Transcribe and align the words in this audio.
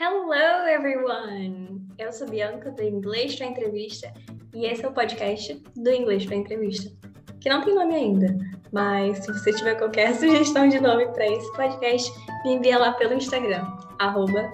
Hello, 0.00 0.32
everyone! 0.66 1.86
Eu 1.98 2.10
sou 2.14 2.26
Bianca 2.26 2.70
do 2.70 2.82
Inglês 2.82 3.36
para 3.36 3.48
Entrevista 3.48 4.10
e 4.54 4.64
esse 4.64 4.82
é 4.82 4.88
o 4.88 4.94
podcast 4.94 5.62
do 5.76 5.90
Inglês 5.90 6.24
para 6.24 6.36
Entrevista, 6.36 6.90
que 7.38 7.50
não 7.50 7.62
tem 7.62 7.74
nome 7.74 7.94
ainda, 7.94 8.34
mas 8.72 9.18
se 9.18 9.26
você 9.30 9.52
tiver 9.52 9.74
qualquer 9.74 10.14
sugestão 10.16 10.66
de 10.66 10.80
nome 10.80 11.12
para 11.12 11.26
esse 11.26 11.52
podcast, 11.52 12.10
me 12.42 12.54
envia 12.54 12.78
lá 12.78 12.94
pelo 12.94 13.12
Instagram, 13.12 13.66
arroba 13.98 14.50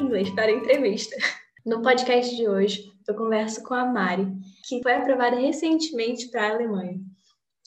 Inglês 0.00 0.30
para 0.30 0.50
Entrevista. 0.50 1.14
No 1.66 1.82
podcast 1.82 2.34
de 2.34 2.48
hoje, 2.48 2.90
eu 3.06 3.14
converso 3.14 3.62
com 3.64 3.74
a 3.74 3.84
Mari, 3.84 4.26
que 4.66 4.82
foi 4.82 4.94
aprovada 4.94 5.36
recentemente 5.36 6.30
para 6.30 6.48
a 6.48 6.52
Alemanha. 6.52 6.98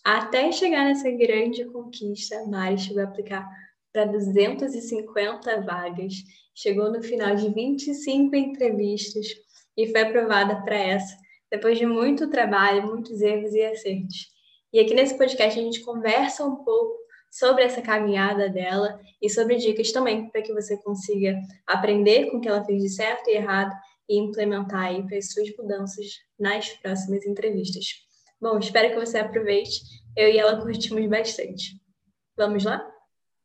Até 0.04 0.52
chegar 0.52 0.86
nessa 0.86 1.12
grande 1.12 1.66
conquista, 1.66 2.36
a 2.40 2.48
Mari 2.48 2.80
chegou 2.80 3.04
a 3.04 3.06
aplicar 3.06 3.48
para 3.94 4.06
250 4.06 5.62
vagas, 5.62 6.14
chegou 6.56 6.92
no 6.92 7.02
final 7.02 7.36
de 7.36 7.50
25 7.50 8.36
entrevistas 8.36 9.28
e 9.78 9.88
foi 9.88 10.02
aprovada 10.02 10.62
para 10.64 10.76
essa, 10.76 11.16
depois 11.50 11.78
de 11.78 11.86
muito 11.86 12.30
trabalho, 12.30 12.88
muitos 12.88 13.22
erros 13.22 13.54
e 13.54 13.64
acertos. 13.64 14.32
E 14.74 14.80
aqui 14.80 14.94
nesse 14.94 15.18
podcast 15.18 15.60
a 15.60 15.64
gente 15.64 15.82
conversa 15.82 16.46
um 16.46 16.64
pouco 16.64 17.02
sobre 17.32 17.64
essa 17.64 17.82
caminhada 17.82 18.50
dela 18.50 19.00
e 19.22 19.30
sobre 19.30 19.56
dicas 19.56 19.92
também 19.92 20.30
para 20.30 20.42
que 20.42 20.54
você 20.54 20.78
consiga 20.78 21.40
aprender 21.66 22.30
com 22.30 22.38
o 22.38 22.42
que 22.42 22.48
ela 22.48 22.64
fez 22.64 22.82
de 22.82 22.90
certo 22.90 23.30
e 23.30 23.36
errado 23.36 23.74
e 24.08 24.18
implementar 24.18 24.88
aí 24.88 25.06
para 25.08 25.18
as 25.18 25.32
suas 25.32 25.50
mudanças 25.58 26.06
nas 26.38 26.70
próximas 26.70 27.26
entrevistas. 27.26 27.86
Bom, 28.40 28.58
espero 28.60 28.90
que 28.90 29.00
você 29.06 29.20
aproveite. 29.20 29.80
Eu 30.18 30.28
e 30.28 30.38
ela 30.38 30.62
curtimos 30.62 31.08
bastante. 31.08 31.80
Vamos 32.36 32.66
lá? 32.66 32.91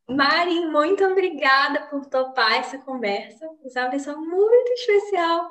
Mari, 0.09 0.65
muito 0.67 1.03
obrigada 1.03 1.87
por 1.87 2.05
topar 2.05 2.53
essa 2.53 2.77
conversa. 2.77 3.45
Você 3.61 3.77
é 3.77 3.81
uma 3.81 3.91
pessoa 3.91 4.15
muito 4.15 4.71
especial 4.73 5.49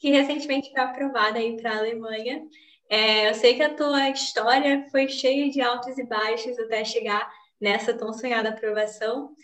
que 0.00 0.10
recentemente 0.10 0.70
foi 0.70 0.80
aprovada 0.80 1.38
aí 1.38 1.56
para 1.56 1.72
a 1.72 1.78
Alemanha. 1.78 2.42
É, 2.88 3.28
eu 3.28 3.34
sei 3.34 3.54
que 3.54 3.62
a 3.62 3.74
tua 3.74 4.08
história 4.08 4.86
foi 4.90 5.08
cheia 5.08 5.50
de 5.50 5.60
altos 5.60 5.98
e 5.98 6.04
baixos 6.04 6.58
até 6.58 6.84
chegar 6.84 7.30
nessa 7.60 7.92
tão 7.92 8.12
sonhada 8.14 8.48
aprovação. 8.48 9.34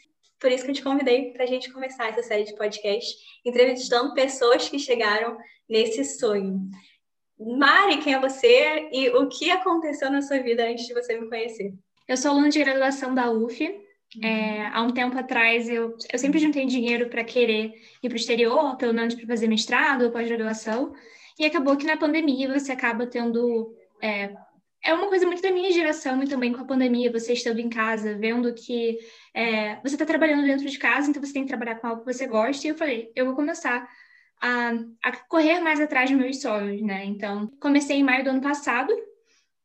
Por 0.41 0.51
isso 0.51 0.65
que 0.65 0.71
eu 0.71 0.75
te 0.75 0.83
convidei 0.83 1.33
para 1.33 1.45
a 1.45 1.47
gente 1.47 1.71
começar 1.71 2.09
essa 2.09 2.23
série 2.23 2.45
de 2.45 2.55
podcast, 2.55 3.15
entrevistando 3.45 4.15
pessoas 4.15 4.69
que 4.69 4.79
chegaram 4.79 5.37
nesse 5.69 6.05
sonho. 6.05 6.59
Mari, 7.39 7.99
quem 7.99 8.15
é 8.15 8.21
você 8.21 8.89
e 8.91 9.11
o 9.11 9.29
que 9.29 9.51
aconteceu 9.51 10.11
na 10.11 10.23
sua 10.23 10.39
vida 10.39 10.65
antes 10.65 10.87
de 10.87 10.95
você 10.95 11.21
me 11.21 11.29
conhecer? 11.29 11.75
Eu 12.09 12.17
sou 12.17 12.31
aluna 12.31 12.49
de 12.49 12.63
graduação 12.63 13.15
da 13.15 13.31
UF. 13.31 13.84
Uhum. 14.17 14.25
É, 14.25 14.67
há 14.73 14.83
um 14.83 14.91
tempo 14.91 15.19
atrás, 15.19 15.69
eu, 15.69 15.97
eu 16.13 16.19
sempre 16.19 16.39
juntei 16.39 16.67
dinheiro 16.67 17.09
para 17.09 17.25
querer 17.25 17.73
ir 18.03 18.09
para 18.09 18.15
o 18.15 18.17
exterior, 18.17 18.77
pelo 18.77 18.95
menos 18.95 19.15
para 19.15 19.27
fazer 19.27 19.49
mestrado 19.49 20.03
ou 20.03 20.11
pós-graduação. 20.11 20.93
E 21.39 21.45
acabou 21.45 21.77
que 21.77 21.87
na 21.87 21.97
pandemia 21.97 22.53
você 22.53 22.73
acaba 22.73 23.07
tendo 23.07 23.75
é, 24.01 24.35
é 24.85 24.93
uma 24.93 25.09
coisa 25.09 25.27
muito 25.27 25.41
da 25.41 25.51
minha 25.51 25.73
geração 25.73 26.23
e 26.23 26.29
também 26.29 26.53
com 26.53 26.61
a 26.61 26.67
pandemia, 26.67 27.11
você 27.11 27.33
estando 27.33 27.59
em 27.59 27.71
casa, 27.71 28.19
vendo 28.19 28.53
que 28.53 28.99
é, 29.33 29.77
você 29.77 29.95
está 29.95 30.05
trabalhando 30.05 30.45
dentro 30.45 30.69
de 30.69 30.79
casa, 30.79 31.09
então 31.09 31.25
você 31.25 31.33
tem 31.33 31.43
que 31.43 31.49
trabalhar 31.49 31.77
com 31.77 31.87
algo 31.87 32.05
que 32.05 32.13
você 32.13 32.27
gosta. 32.27 32.67
E 32.67 32.71
eu 32.71 32.77
falei, 32.77 33.11
eu 33.17 33.25
vou 33.25 33.35
começar 33.35 33.89
a, 34.43 34.73
a 35.03 35.17
correr 35.27 35.61
mais 35.61 35.81
atrás 35.81 36.11
dos 36.11 36.19
meus 36.19 36.41
sonhos, 36.43 36.83
né? 36.83 37.03
Então, 37.07 37.51
comecei 37.59 37.97
em 37.97 38.03
maio 38.03 38.25
do 38.25 38.31
ano 38.31 38.43
passado, 38.43 38.93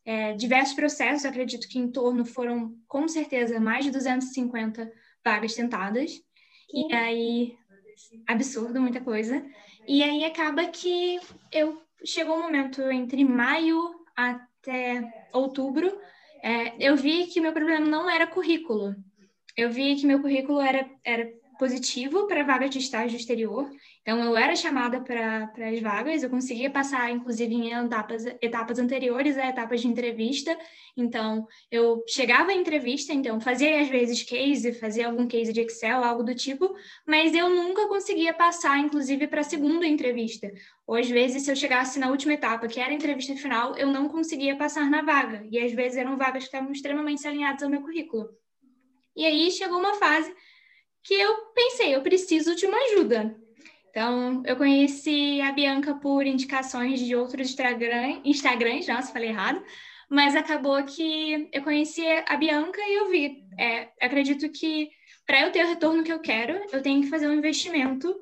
é, 0.10 0.34
diversos 0.34 0.74
processos, 0.74 1.24
acredito 1.24 1.68
que 1.68 1.78
em 1.78 1.92
torno 1.92 2.26
foram, 2.26 2.76
com 2.88 3.08
certeza, 3.08 3.60
mais 3.60 3.86
de 3.86 3.92
250 3.92 4.92
vagas 5.24 5.54
tentadas. 5.54 6.20
E 6.74 6.92
aí, 6.92 7.56
absurdo, 8.26 8.82
muita 8.82 9.00
coisa. 9.02 9.46
E 9.88 10.02
aí 10.02 10.26
acaba 10.26 10.66
que 10.66 11.20
eu 11.52 11.80
chegou 12.04 12.38
um 12.38 12.42
momento 12.42 12.82
entre 12.90 13.24
maio 13.24 13.78
até 14.16 15.28
outubro, 15.32 15.96
é, 16.42 16.74
eu 16.80 16.96
vi 16.96 17.28
que 17.28 17.40
meu 17.40 17.54
problema 17.54 17.86
não 17.86 18.10
era 18.10 18.26
currículo. 18.26 18.96
Eu 19.56 19.70
vi 19.70 19.96
que 19.96 20.08
meu 20.08 20.20
currículo 20.24 20.60
era, 20.60 20.90
era 21.04 21.32
positivo 21.60 22.26
para 22.26 22.44
vagas 22.44 22.72
de 22.72 22.80
estágio 22.80 23.16
exterior. 23.16 23.70
Então, 24.10 24.24
eu 24.24 24.36
era 24.36 24.56
chamada 24.56 25.00
para 25.02 25.52
as 25.70 25.80
vagas, 25.82 26.24
eu 26.24 26.32
conseguia 26.32 26.68
passar, 26.68 27.12
inclusive, 27.12 27.54
em 27.54 27.72
etapas, 27.72 28.26
etapas 28.42 28.80
anteriores 28.80 29.38
a 29.38 29.48
etapas 29.48 29.82
de 29.82 29.88
entrevista. 29.88 30.58
Então, 30.98 31.48
eu 31.70 32.04
chegava 32.08 32.50
à 32.50 32.56
entrevista, 32.56 33.14
então, 33.14 33.40
fazia 33.40 33.80
às 33.80 33.88
vezes 33.88 34.24
case, 34.24 34.74
fazia 34.74 35.06
algum 35.06 35.28
case 35.28 35.54
de 35.54 35.62
Excel, 35.62 36.04
algo 36.04 36.24
do 36.24 36.34
tipo, 36.34 36.76
mas 37.06 37.36
eu 37.36 37.52
nunca 37.52 37.88
conseguia 37.88 38.34
passar, 38.34 38.80
inclusive, 38.80 39.28
para 39.28 39.42
a 39.42 39.44
segunda 39.44 39.86
entrevista. 39.86 40.52
Ou, 40.88 40.96
às 40.96 41.08
vezes, 41.08 41.44
se 41.44 41.52
eu 41.52 41.56
chegasse 41.56 42.00
na 42.00 42.10
última 42.10 42.34
etapa, 42.34 42.68
que 42.68 42.80
era 42.80 42.90
a 42.90 42.96
entrevista 42.96 43.36
final, 43.36 43.78
eu 43.78 43.92
não 43.92 44.10
conseguia 44.10 44.58
passar 44.58 44.90
na 44.90 45.04
vaga. 45.04 45.46
E, 45.52 45.60
às 45.60 45.72
vezes, 45.72 46.00
eram 46.00 46.18
vagas 46.18 46.46
que 46.46 46.50
estavam 46.50 46.72
extremamente 46.72 47.28
alinhadas 47.28 47.62
ao 47.62 47.70
meu 47.70 47.84
currículo. 47.84 48.28
E 49.16 49.24
aí, 49.24 49.52
chegou 49.52 49.78
uma 49.78 49.94
fase 49.94 50.34
que 51.04 51.14
eu 51.14 51.32
pensei, 51.54 51.94
eu 51.94 52.02
preciso 52.02 52.56
de 52.56 52.66
uma 52.66 52.78
ajuda. 52.86 53.40
Então, 53.90 54.44
eu 54.46 54.56
conheci 54.56 55.42
a 55.42 55.52
Bianca 55.52 55.96
por 55.96 56.26
indicações 56.26 57.00
de 57.00 57.16
outros 57.16 57.50
Instagram, 57.50 58.22
Instagrams, 58.24 58.88
nossa, 58.88 59.12
falei 59.12 59.30
errado, 59.30 59.64
mas 60.10 60.36
acabou 60.36 60.84
que 60.84 61.50
eu 61.52 61.64
conheci 61.64 62.06
a 62.28 62.38
Bianca 62.38 62.80
e 62.82 63.00
eu 63.00 63.10
vi. 63.10 63.44
É, 63.58 63.90
acredito 64.00 64.50
que 64.50 64.90
para 65.26 65.42
eu 65.42 65.52
ter 65.52 65.64
o 65.64 65.68
retorno 65.68 66.04
que 66.04 66.12
eu 66.12 66.20
quero, 66.20 66.60
eu 66.72 66.82
tenho 66.82 67.02
que 67.02 67.10
fazer 67.10 67.28
um 67.28 67.34
investimento 67.34 68.16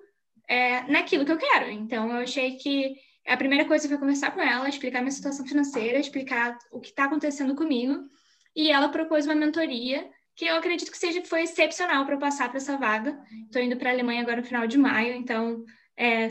é, 0.47 0.81
naquilo 0.91 1.25
que 1.25 1.31
eu 1.31 1.37
quero. 1.37 1.69
Então, 1.69 2.09
eu 2.09 2.23
achei 2.23 2.57
que 2.57 2.95
a 3.25 3.35
primeira 3.35 3.65
coisa 3.65 3.87
foi 3.87 3.97
conversar 3.97 4.31
com 4.31 4.41
ela, 4.41 4.69
explicar 4.69 5.01
minha 5.01 5.11
situação 5.11 5.45
financeira, 5.45 5.99
explicar 5.99 6.57
o 6.71 6.79
que 6.79 6.89
está 6.89 7.05
acontecendo 7.05 7.55
comigo, 7.55 8.05
e 8.55 8.71
ela 8.71 8.89
propôs 8.89 9.25
uma 9.25 9.35
mentoria 9.35 10.09
que 10.37 10.45
eu 10.45 10.55
acredito 10.55 10.91
que 10.91 10.97
seja 10.97 11.25
foi 11.25 11.41
excepcional 11.41 12.05
para 12.05 12.13
eu 12.13 12.19
passar 12.19 12.47
para 12.47 12.57
essa 12.57 12.77
vaga. 12.77 13.19
Estou 13.45 13.59
indo 13.59 13.75
para 13.75 13.89
a 13.89 13.93
Alemanha 13.93 14.21
agora 14.21 14.37
no 14.37 14.45
final 14.45 14.67
de 14.67 14.77
maio, 14.77 15.15
então 15.15 15.65
é 15.97 16.29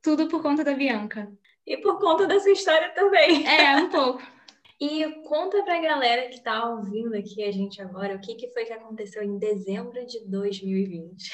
tudo 0.00 0.26
por 0.26 0.40
conta 0.40 0.64
da 0.64 0.72
Bianca. 0.72 1.30
E 1.66 1.76
por 1.76 2.00
conta 2.00 2.26
dessa 2.26 2.50
história 2.50 2.88
também. 2.94 3.46
É, 3.46 3.76
um 3.76 3.90
pouco. 3.90 4.22
E 4.80 5.04
conta 5.28 5.62
para 5.62 5.76
a 5.76 5.82
galera 5.82 6.28
que 6.28 6.36
está 6.36 6.66
ouvindo 6.66 7.14
aqui 7.14 7.44
a 7.44 7.52
gente 7.52 7.80
agora 7.82 8.16
o 8.16 8.20
que, 8.20 8.34
que 8.34 8.50
foi 8.52 8.64
que 8.64 8.72
aconteceu 8.72 9.22
em 9.22 9.38
dezembro 9.38 10.04
de 10.06 10.26
2020. 10.26 11.30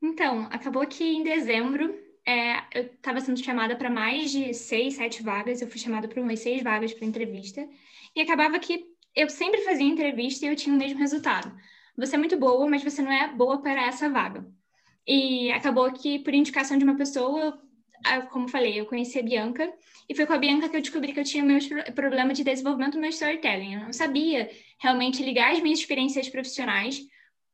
Então, 0.00 0.48
acabou 0.52 0.86
que 0.86 1.04
em 1.04 1.24
dezembro 1.24 1.94
é, 2.24 2.58
eu 2.72 2.84
estava 2.84 3.20
sendo 3.20 3.42
chamada 3.44 3.74
para 3.74 3.90
mais 3.90 4.30
de 4.30 4.54
seis, 4.54 4.94
sete 4.94 5.20
vagas. 5.20 5.60
Eu 5.60 5.68
fui 5.68 5.80
chamada 5.80 6.06
para 6.06 6.22
umas 6.22 6.38
seis 6.38 6.62
vagas 6.62 6.94
para 6.94 7.04
entrevista. 7.04 7.68
E 8.14 8.20
acabava 8.20 8.58
que 8.58 8.89
eu 9.14 9.28
sempre 9.28 9.62
fazia 9.62 9.86
entrevista 9.86 10.44
e 10.44 10.48
eu 10.48 10.56
tinha 10.56 10.74
o 10.74 10.78
mesmo 10.78 10.98
resultado. 10.98 11.54
Você 11.96 12.14
é 12.14 12.18
muito 12.18 12.38
boa, 12.38 12.68
mas 12.68 12.82
você 12.82 13.02
não 13.02 13.12
é 13.12 13.28
boa 13.32 13.60
para 13.60 13.86
essa 13.86 14.08
vaga. 14.08 14.46
E 15.06 15.50
acabou 15.52 15.92
que, 15.92 16.18
por 16.20 16.32
indicação 16.32 16.78
de 16.78 16.84
uma 16.84 16.96
pessoa, 16.96 17.60
como 18.30 18.48
falei, 18.48 18.78
eu 18.80 18.86
conheci 18.86 19.18
a 19.18 19.22
Bianca, 19.22 19.72
e 20.08 20.14
foi 20.14 20.26
com 20.26 20.32
a 20.32 20.38
Bianca 20.38 20.68
que 20.68 20.76
eu 20.76 20.80
descobri 20.80 21.12
que 21.12 21.20
eu 21.20 21.24
tinha 21.24 21.44
meu 21.44 21.58
problema 21.94 22.32
de 22.32 22.44
desenvolvimento 22.44 22.94
do 22.94 23.00
meu 23.00 23.10
storytelling. 23.10 23.74
Eu 23.74 23.80
não 23.80 23.92
sabia 23.92 24.50
realmente 24.78 25.22
ligar 25.22 25.52
as 25.52 25.60
minhas 25.60 25.80
experiências 25.80 26.28
profissionais 26.28 27.00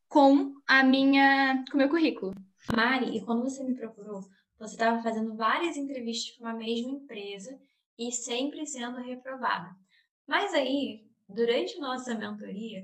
com 0.08 0.54
a 0.66 0.82
minha, 0.82 1.64
com 1.70 1.74
o 1.74 1.78
meu 1.78 1.88
currículo. 1.88 2.34
Mari, 2.74 3.16
e 3.16 3.24
quando 3.24 3.42
você 3.42 3.62
me 3.64 3.74
procurou, 3.74 4.20
você 4.58 4.74
estava 4.74 5.02
fazendo 5.02 5.36
várias 5.36 5.76
entrevistas 5.76 6.36
para 6.36 6.50
uma 6.50 6.58
mesma 6.58 6.90
empresa 6.90 7.58
e 7.98 8.12
sempre 8.12 8.66
sendo 8.66 8.98
reprovada. 8.98 9.74
Mas 10.26 10.54
aí, 10.54 11.05
durante 11.28 11.78
nossa 11.78 12.14
mentoria, 12.14 12.82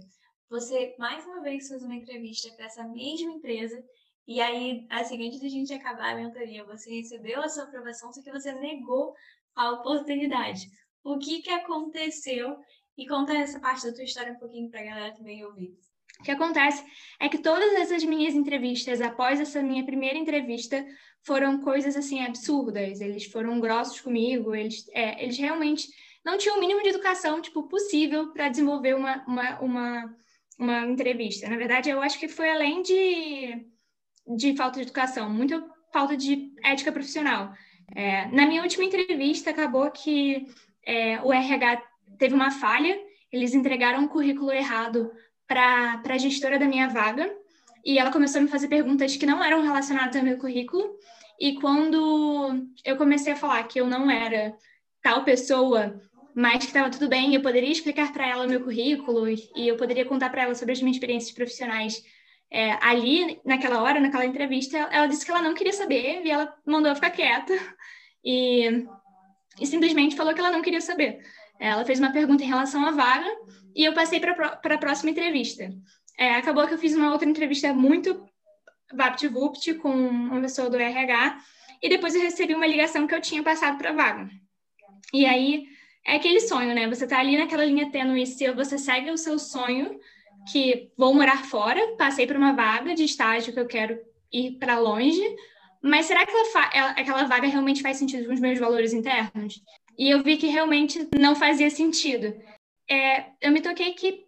você 0.49 0.95
mais 0.99 1.25
uma 1.25 1.41
vez 1.43 1.69
fez 1.69 1.83
uma 1.83 1.95
entrevista 1.95 2.53
para 2.55 2.67
essa 2.67 2.85
mesma 2.85 3.33
empresa 3.33 3.83
e 4.27 4.41
aí, 4.41 4.87
assim, 4.89 5.27
antes 5.27 5.41
da 5.41 5.49
gente 5.49 5.75
acabar 5.75 6.13
a 6.13 6.17
mentoria, 6.17 6.65
você 6.65 6.91
recebeu 6.91 7.41
a 7.43 7.49
sua 7.49 7.65
aprovação, 7.65 8.13
só 8.13 8.23
que 8.23 8.31
você 8.31 8.53
negou 8.53 9.15
a 9.55 9.73
oportunidade. 9.73 10.71
O 11.03 11.19
que 11.19 11.43
que 11.43 11.51
aconteceu? 11.51 12.57
E 12.97 13.07
conta 13.07 13.33
essa 13.33 13.59
parte 13.59 13.87
da 13.87 13.93
tua 13.93 14.05
história 14.05 14.33
um 14.33 14.39
pouquinho 14.39 14.71
para 14.71 14.81
a 14.81 14.85
galera 14.85 15.15
também 15.15 15.45
ouvir. 15.45 15.77
O 16.21 16.23
que 16.23 16.31
acontece 16.31 16.85
é 17.19 17.29
que 17.29 17.39
todas 17.39 17.73
essas 17.73 18.05
minhas 18.05 18.35
entrevistas, 18.35 19.01
após 19.01 19.41
essa 19.41 19.61
minha 19.61 19.85
primeira 19.85 20.19
entrevista, 20.19 20.85
foram 21.23 21.61
coisas 21.61 21.97
assim 21.97 22.23
absurdas. 22.23 23.01
Eles 23.01 23.25
foram 23.25 23.59
grossos 23.59 24.01
comigo, 24.01 24.55
eles, 24.55 24.87
é, 24.93 25.25
eles 25.25 25.37
realmente 25.37 25.89
não 26.25 26.39
tinha 26.39 26.55
o 26.55 26.61
mínimo 26.61 26.83
de 26.83 26.91
educação 26.91 27.41
tipo, 27.41 27.65
possível 27.65 28.33
para 28.33 28.49
desenvolver 28.49 28.95
uma, 28.95 29.25
uma, 29.27 29.61
uma, 29.61 30.17
uma 30.59 30.87
entrevista. 30.87 31.49
Na 31.49 31.57
verdade, 31.57 31.91
eu 31.91 32.01
acho 32.01 32.19
que 32.19 32.29
foi 32.29 32.51
além 32.51 32.83
de, 32.83 33.67
de 34.37 34.57
falta 34.57 34.77
de 34.77 34.83
educação, 34.83 35.29
muita 35.29 35.65
falta 35.93 36.17
de 36.17 36.53
ética 36.63 36.93
profissional. 36.93 37.53
É, 37.95 38.27
na 38.29 38.47
minha 38.47 38.63
última 38.63 38.85
entrevista, 38.85 39.51
acabou 39.51 39.91
que 39.91 40.47
é, 40.87 41.21
o 41.23 41.33
RH 41.33 41.83
teve 42.19 42.35
uma 42.35 42.51
falha, 42.51 42.99
eles 43.31 43.55
entregaram 43.55 44.01
um 44.01 44.09
currículo 44.09 44.53
errado 44.53 45.11
para 45.47 46.03
a 46.09 46.19
gestora 46.19 46.59
da 46.59 46.67
minha 46.67 46.89
vaga. 46.89 47.31
e 47.85 47.99
ela 47.99 48.13
começou 48.13 48.39
a 48.39 48.43
me 48.43 48.49
fazer 48.49 48.69
perguntas 48.69 49.17
que 49.17 49.27
não 49.27 49.43
eram 49.43 49.61
relacionadas 49.63 50.17
ao 50.17 50.23
meu 50.23 50.39
currículo. 50.39 50.97
E 51.41 51.55
quando 51.55 52.69
eu 52.85 52.97
comecei 52.97 53.33
a 53.33 53.37
falar 53.37 53.65
que 53.65 53.81
eu 53.81 53.87
não 53.87 54.09
era 54.11 54.57
tal 55.03 55.25
pessoa, 55.25 56.01
mas 56.35 56.59
que 56.59 56.67
estava 56.67 56.91
tudo 56.91 57.09
bem, 57.09 57.35
eu 57.35 57.43
poderia 57.43 57.71
explicar 57.71 58.13
para 58.13 58.27
ela 58.27 58.47
o 58.47 58.49
meu 58.49 58.63
currículo 58.63 59.29
e 59.29 59.69
eu 59.69 59.77
poderia 59.77 60.05
contar 60.05 60.31
para 60.31 60.43
ela 60.43 60.55
sobre 60.55 60.73
as 60.73 60.81
minhas 60.81 60.97
experiências 60.97 61.33
profissionais 61.33 62.03
é, 62.51 62.73
ali, 62.83 63.41
naquela 63.45 63.83
hora, 63.83 63.99
naquela 63.99 64.27
entrevista, 64.27 64.77
ela 64.77 65.07
disse 65.07 65.25
que 65.25 65.31
ela 65.31 65.41
não 65.41 65.55
queria 65.55 65.73
saber 65.73 66.23
e 66.23 66.31
ela 66.31 66.55
mandou 66.67 66.91
eu 66.91 66.95
ficar 66.95 67.11
quieta 67.11 67.55
e, 68.23 68.87
e 69.59 69.67
simplesmente 69.67 70.15
falou 70.15 70.35
que 70.35 70.41
ela 70.41 70.51
não 70.51 70.61
queria 70.61 70.83
saber. 70.83 71.21
Ela 71.59 71.85
fez 71.85 71.99
uma 71.99 72.13
pergunta 72.13 72.45
em 72.45 72.49
relação 72.49 72.85
à 72.85 72.91
vaga 72.91 73.31
e 73.75 73.83
eu 73.85 73.95
passei 73.95 74.21
para 74.21 74.35
a 74.75 74.79
próxima 74.79 75.11
entrevista. 75.11 75.73
É, 76.19 76.35
acabou 76.35 76.67
que 76.67 76.75
eu 76.75 76.79
fiz 76.79 76.95
uma 76.95 77.11
outra 77.11 77.29
entrevista 77.29 77.73
muito 77.73 78.23
vapt-vupt 78.93 79.75
com 79.75 79.91
uma 79.91 80.41
pessoa 80.43 80.69
do 80.69 80.77
RH 80.77 81.39
e 81.83 81.89
depois 81.89 82.15
eu 82.15 82.21
recebi 82.21 82.55
uma 82.55 82.67
ligação 82.67 83.07
que 83.07 83.15
eu 83.15 83.21
tinha 83.21 83.43
passado 83.43 83.79
para 83.79 83.91
a 83.91 83.95
vaga. 83.95 84.31
E 85.15 85.25
aí 85.25 85.72
é 86.05 86.17
aquele 86.17 86.41
sonho, 86.41 86.75
né? 86.75 86.89
Você 86.89 87.07
tá 87.07 87.19
ali 87.19 87.37
naquela 87.37 87.65
linha 87.65 87.91
tênue, 87.91 88.27
se 88.27 88.51
você 88.53 88.77
segue 88.79 89.11
o 89.11 89.19
seu 89.19 89.39
sonho, 89.39 89.99
que 90.51 90.91
vou 90.97 91.15
morar 91.15 91.45
fora, 91.45 91.95
passei 91.97 92.27
por 92.27 92.37
uma 92.37 92.53
vaga 92.53 92.95
de 92.95 93.05
estágio 93.05 93.53
que 93.53 93.61
eu 93.61 93.67
quero 93.67 93.99
ir 94.33 94.59
para 94.59 94.79
longe, 94.79 95.23
mas 95.83 96.07
será 96.07 96.25
que 96.27 96.33
ela 96.33 96.91
aquela 96.91 97.25
vaga 97.25 97.47
realmente 97.47 97.83
faz 97.83 97.97
sentido 97.97 98.27
com 98.27 98.33
os 98.33 98.41
meus 98.41 98.59
valores 98.59 98.93
internos? 98.93 99.63
E 99.99 100.11
eu 100.11 100.23
vi 100.23 100.37
que 100.37 100.47
realmente 100.47 101.09
não 101.19 101.37
fazia 101.37 101.71
sentido. 101.71 102.35
É, 102.91 103.27
eu 103.41 103.53
me 103.53 103.61
toquei 103.61 103.93
que 103.93 104.25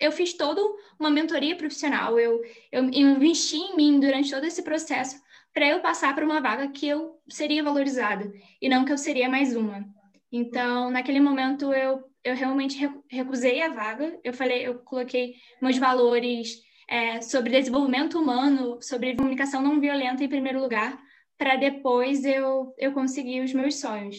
eu 0.00 0.12
fiz 0.12 0.32
toda 0.32 0.60
uma 0.98 1.10
mentoria 1.10 1.56
profissional, 1.56 2.18
eu, 2.18 2.40
eu 2.70 2.84
investi 2.84 3.56
em 3.56 3.76
mim 3.76 4.00
durante 4.00 4.30
todo 4.30 4.44
esse 4.44 4.62
processo 4.62 5.20
para 5.52 5.66
eu 5.66 5.80
passar 5.80 6.14
para 6.14 6.24
uma 6.24 6.40
vaga 6.40 6.68
que 6.68 6.86
eu 6.86 7.20
seria 7.28 7.64
valorizada 7.64 8.32
e 8.62 8.68
não 8.68 8.84
que 8.84 8.92
eu 8.92 8.98
seria 8.98 9.28
mais 9.28 9.56
uma. 9.56 9.84
Então, 10.30 10.90
naquele 10.90 11.20
momento, 11.20 11.72
eu, 11.72 12.04
eu 12.22 12.34
realmente 12.34 12.78
recusei 13.10 13.62
a 13.62 13.70
vaga. 13.70 14.18
Eu 14.22 14.32
falei, 14.32 14.66
eu 14.66 14.78
coloquei 14.80 15.34
meus 15.60 15.78
valores 15.78 16.60
é, 16.88 17.20
sobre 17.20 17.50
desenvolvimento 17.50 18.18
humano, 18.18 18.78
sobre 18.82 19.14
comunicação 19.14 19.62
não 19.62 19.80
violenta 19.80 20.22
em 20.24 20.28
primeiro 20.28 20.60
lugar, 20.60 20.98
para 21.36 21.56
depois 21.56 22.24
eu, 22.24 22.74
eu 22.78 22.92
conseguir 22.92 23.40
os 23.40 23.52
meus 23.52 23.80
sonhos. 23.80 24.16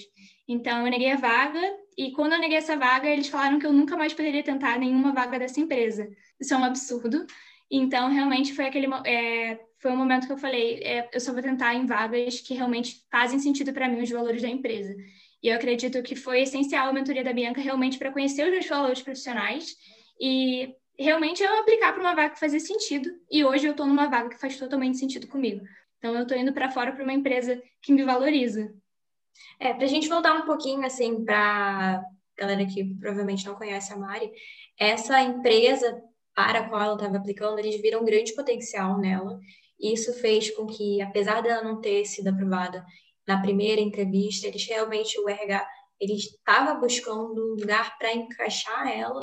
Então, 0.47 0.85
eu 0.85 0.91
neguei 0.91 1.11
a 1.11 1.17
vaga, 1.17 1.61
e 1.97 2.11
quando 2.11 2.33
eu 2.33 2.39
neguei 2.39 2.57
essa 2.57 2.77
vaga, 2.77 3.09
eles 3.09 3.27
falaram 3.27 3.59
que 3.59 3.65
eu 3.65 3.73
nunca 3.73 3.97
mais 3.97 4.13
poderia 4.13 4.41
tentar 4.41 4.79
nenhuma 4.79 5.11
vaga 5.13 5.37
dessa 5.37 5.59
empresa. 5.59 6.09
Isso 6.39 6.53
é 6.53 6.57
um 6.57 6.63
absurdo. 6.63 7.25
Então, 7.69 8.09
realmente, 8.09 8.53
foi 8.53 8.65
aquele 8.65 8.87
é, 9.05 9.59
foi 9.79 9.91
um 9.91 9.97
momento 9.97 10.25
que 10.25 10.33
eu 10.33 10.37
falei, 10.37 10.81
é, 10.83 11.09
eu 11.13 11.19
só 11.19 11.33
vou 11.33 11.41
tentar 11.41 11.73
em 11.75 11.85
vagas 11.85 12.39
que 12.41 12.53
realmente 12.53 13.05
fazem 13.11 13.39
sentido 13.39 13.73
para 13.73 13.87
mim 13.87 14.01
os 14.01 14.09
valores 14.09 14.41
da 14.41 14.47
empresa. 14.47 14.95
E 15.41 15.47
eu 15.47 15.55
acredito 15.55 16.01
que 16.03 16.15
foi 16.15 16.41
essencial 16.41 16.89
a 16.89 16.93
mentoria 16.93 17.23
da 17.23 17.33
Bianca 17.33 17.61
realmente 17.61 17.97
para 17.97 18.11
conhecer 18.11 18.43
os 18.43 18.51
meus 18.51 18.67
valores 18.67 19.01
profissionais 19.01 19.75
e 20.19 20.73
realmente 20.97 21.41
eu 21.41 21.59
aplicar 21.59 21.93
para 21.93 22.01
uma 22.01 22.15
vaga 22.15 22.33
que 22.33 22.39
fazia 22.39 22.59
sentido. 22.59 23.09
E 23.31 23.43
hoje 23.45 23.65
eu 23.65 23.71
estou 23.71 23.85
numa 23.85 24.07
vaga 24.07 24.29
que 24.29 24.39
faz 24.39 24.57
totalmente 24.57 24.97
sentido 24.97 25.27
comigo. 25.27 25.63
Então 25.97 26.13
eu 26.13 26.23
estou 26.23 26.37
indo 26.37 26.53
para 26.53 26.69
fora 26.69 26.91
para 26.91 27.03
uma 27.03 27.13
empresa 27.13 27.61
que 27.81 27.93
me 27.93 28.03
valoriza. 28.03 28.73
É, 29.59 29.73
para 29.73 29.85
a 29.85 29.87
gente 29.87 30.09
voltar 30.09 30.33
um 30.33 30.45
pouquinho 30.45 30.85
assim 30.85 31.23
para 31.23 32.03
galera 32.39 32.65
que 32.65 32.95
provavelmente 32.95 33.45
não 33.45 33.55
conhece 33.55 33.91
a 33.91 33.97
Mari, 33.97 34.31
essa 34.79 35.21
empresa 35.21 36.01
para 36.33 36.59
a 36.59 36.69
qual 36.69 36.81
ela 36.81 36.93
estava 36.93 37.17
aplicando, 37.17 37.59
eles 37.59 37.81
viram 37.81 38.01
um 38.01 38.05
grande 38.05 38.33
potencial 38.33 38.97
nela. 38.97 39.37
Isso 39.79 40.13
fez 40.13 40.49
com 40.51 40.65
que, 40.65 41.01
apesar 41.01 41.41
dela 41.41 41.61
não 41.61 41.81
ter 41.81 42.05
sido 42.05 42.29
aprovada 42.29 42.85
na 43.29 43.39
primeira 43.39 43.79
entrevista, 43.79 44.47
eles 44.47 44.65
realmente, 44.65 45.19
o 45.19 45.29
RH, 45.29 45.63
ele 45.99 46.13
estava 46.13 46.73
buscando 46.79 47.39
um 47.39 47.61
lugar 47.61 47.95
para 47.99 48.11
encaixar 48.11 48.87
ela, 48.87 49.19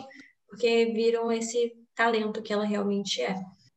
porque 0.47 0.93
viram 0.95 1.33
esse 1.33 1.73
talento 1.93 2.41
que 2.41 2.53
ela 2.53 2.65
realmente 2.65 3.21
é. 3.21 3.35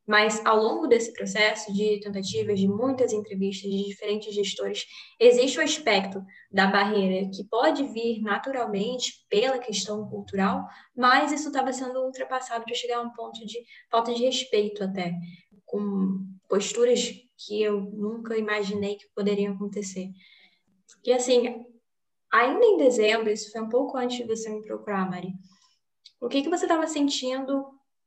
Mas 0.07 0.43
ao 0.45 0.57
longo 0.61 0.85
desse 0.85 1.11
processo 1.13 1.73
de 1.73 1.99
tentativas, 1.99 2.59
de 2.59 2.67
muitas 2.67 3.11
entrevistas 3.11 3.71
de 3.71 3.85
diferentes 3.85 4.31
gestores, 4.35 4.85
existe 5.19 5.57
o 5.57 5.63
aspecto 5.63 6.21
da 6.51 6.67
barreira 6.67 7.27
que 7.33 7.43
pode 7.49 7.83
vir 7.91 8.21
naturalmente 8.21 9.25
pela 9.29 9.57
questão 9.57 10.07
cultural, 10.07 10.63
mas 10.95 11.31
isso 11.31 11.47
estava 11.47 11.73
sendo 11.73 12.05
ultrapassado 12.05 12.65
para 12.65 12.75
chegar 12.75 12.97
a 12.97 13.01
um 13.01 13.13
ponto 13.13 13.43
de 13.47 13.57
falta 13.89 14.13
de 14.13 14.23
respeito 14.25 14.83
até, 14.83 15.11
com 15.65 16.19
posturas 16.47 17.28
que 17.39 17.61
eu 17.61 17.79
nunca 17.81 18.37
imaginei 18.37 18.95
que 18.95 19.07
poderiam 19.15 19.53
acontecer. 19.53 20.09
E 21.05 21.13
assim, 21.13 21.65
ainda 22.31 22.65
em 22.65 22.77
dezembro, 22.77 23.29
isso 23.29 23.51
foi 23.51 23.61
um 23.61 23.69
pouco 23.69 23.97
antes 23.97 24.17
de 24.17 24.23
você 24.25 24.49
me 24.49 24.61
procurar, 24.61 25.09
Mari. 25.09 25.33
O 26.19 26.27
que 26.27 26.41
que 26.41 26.49
você 26.49 26.65
estava 26.65 26.85
sentindo 26.85 27.65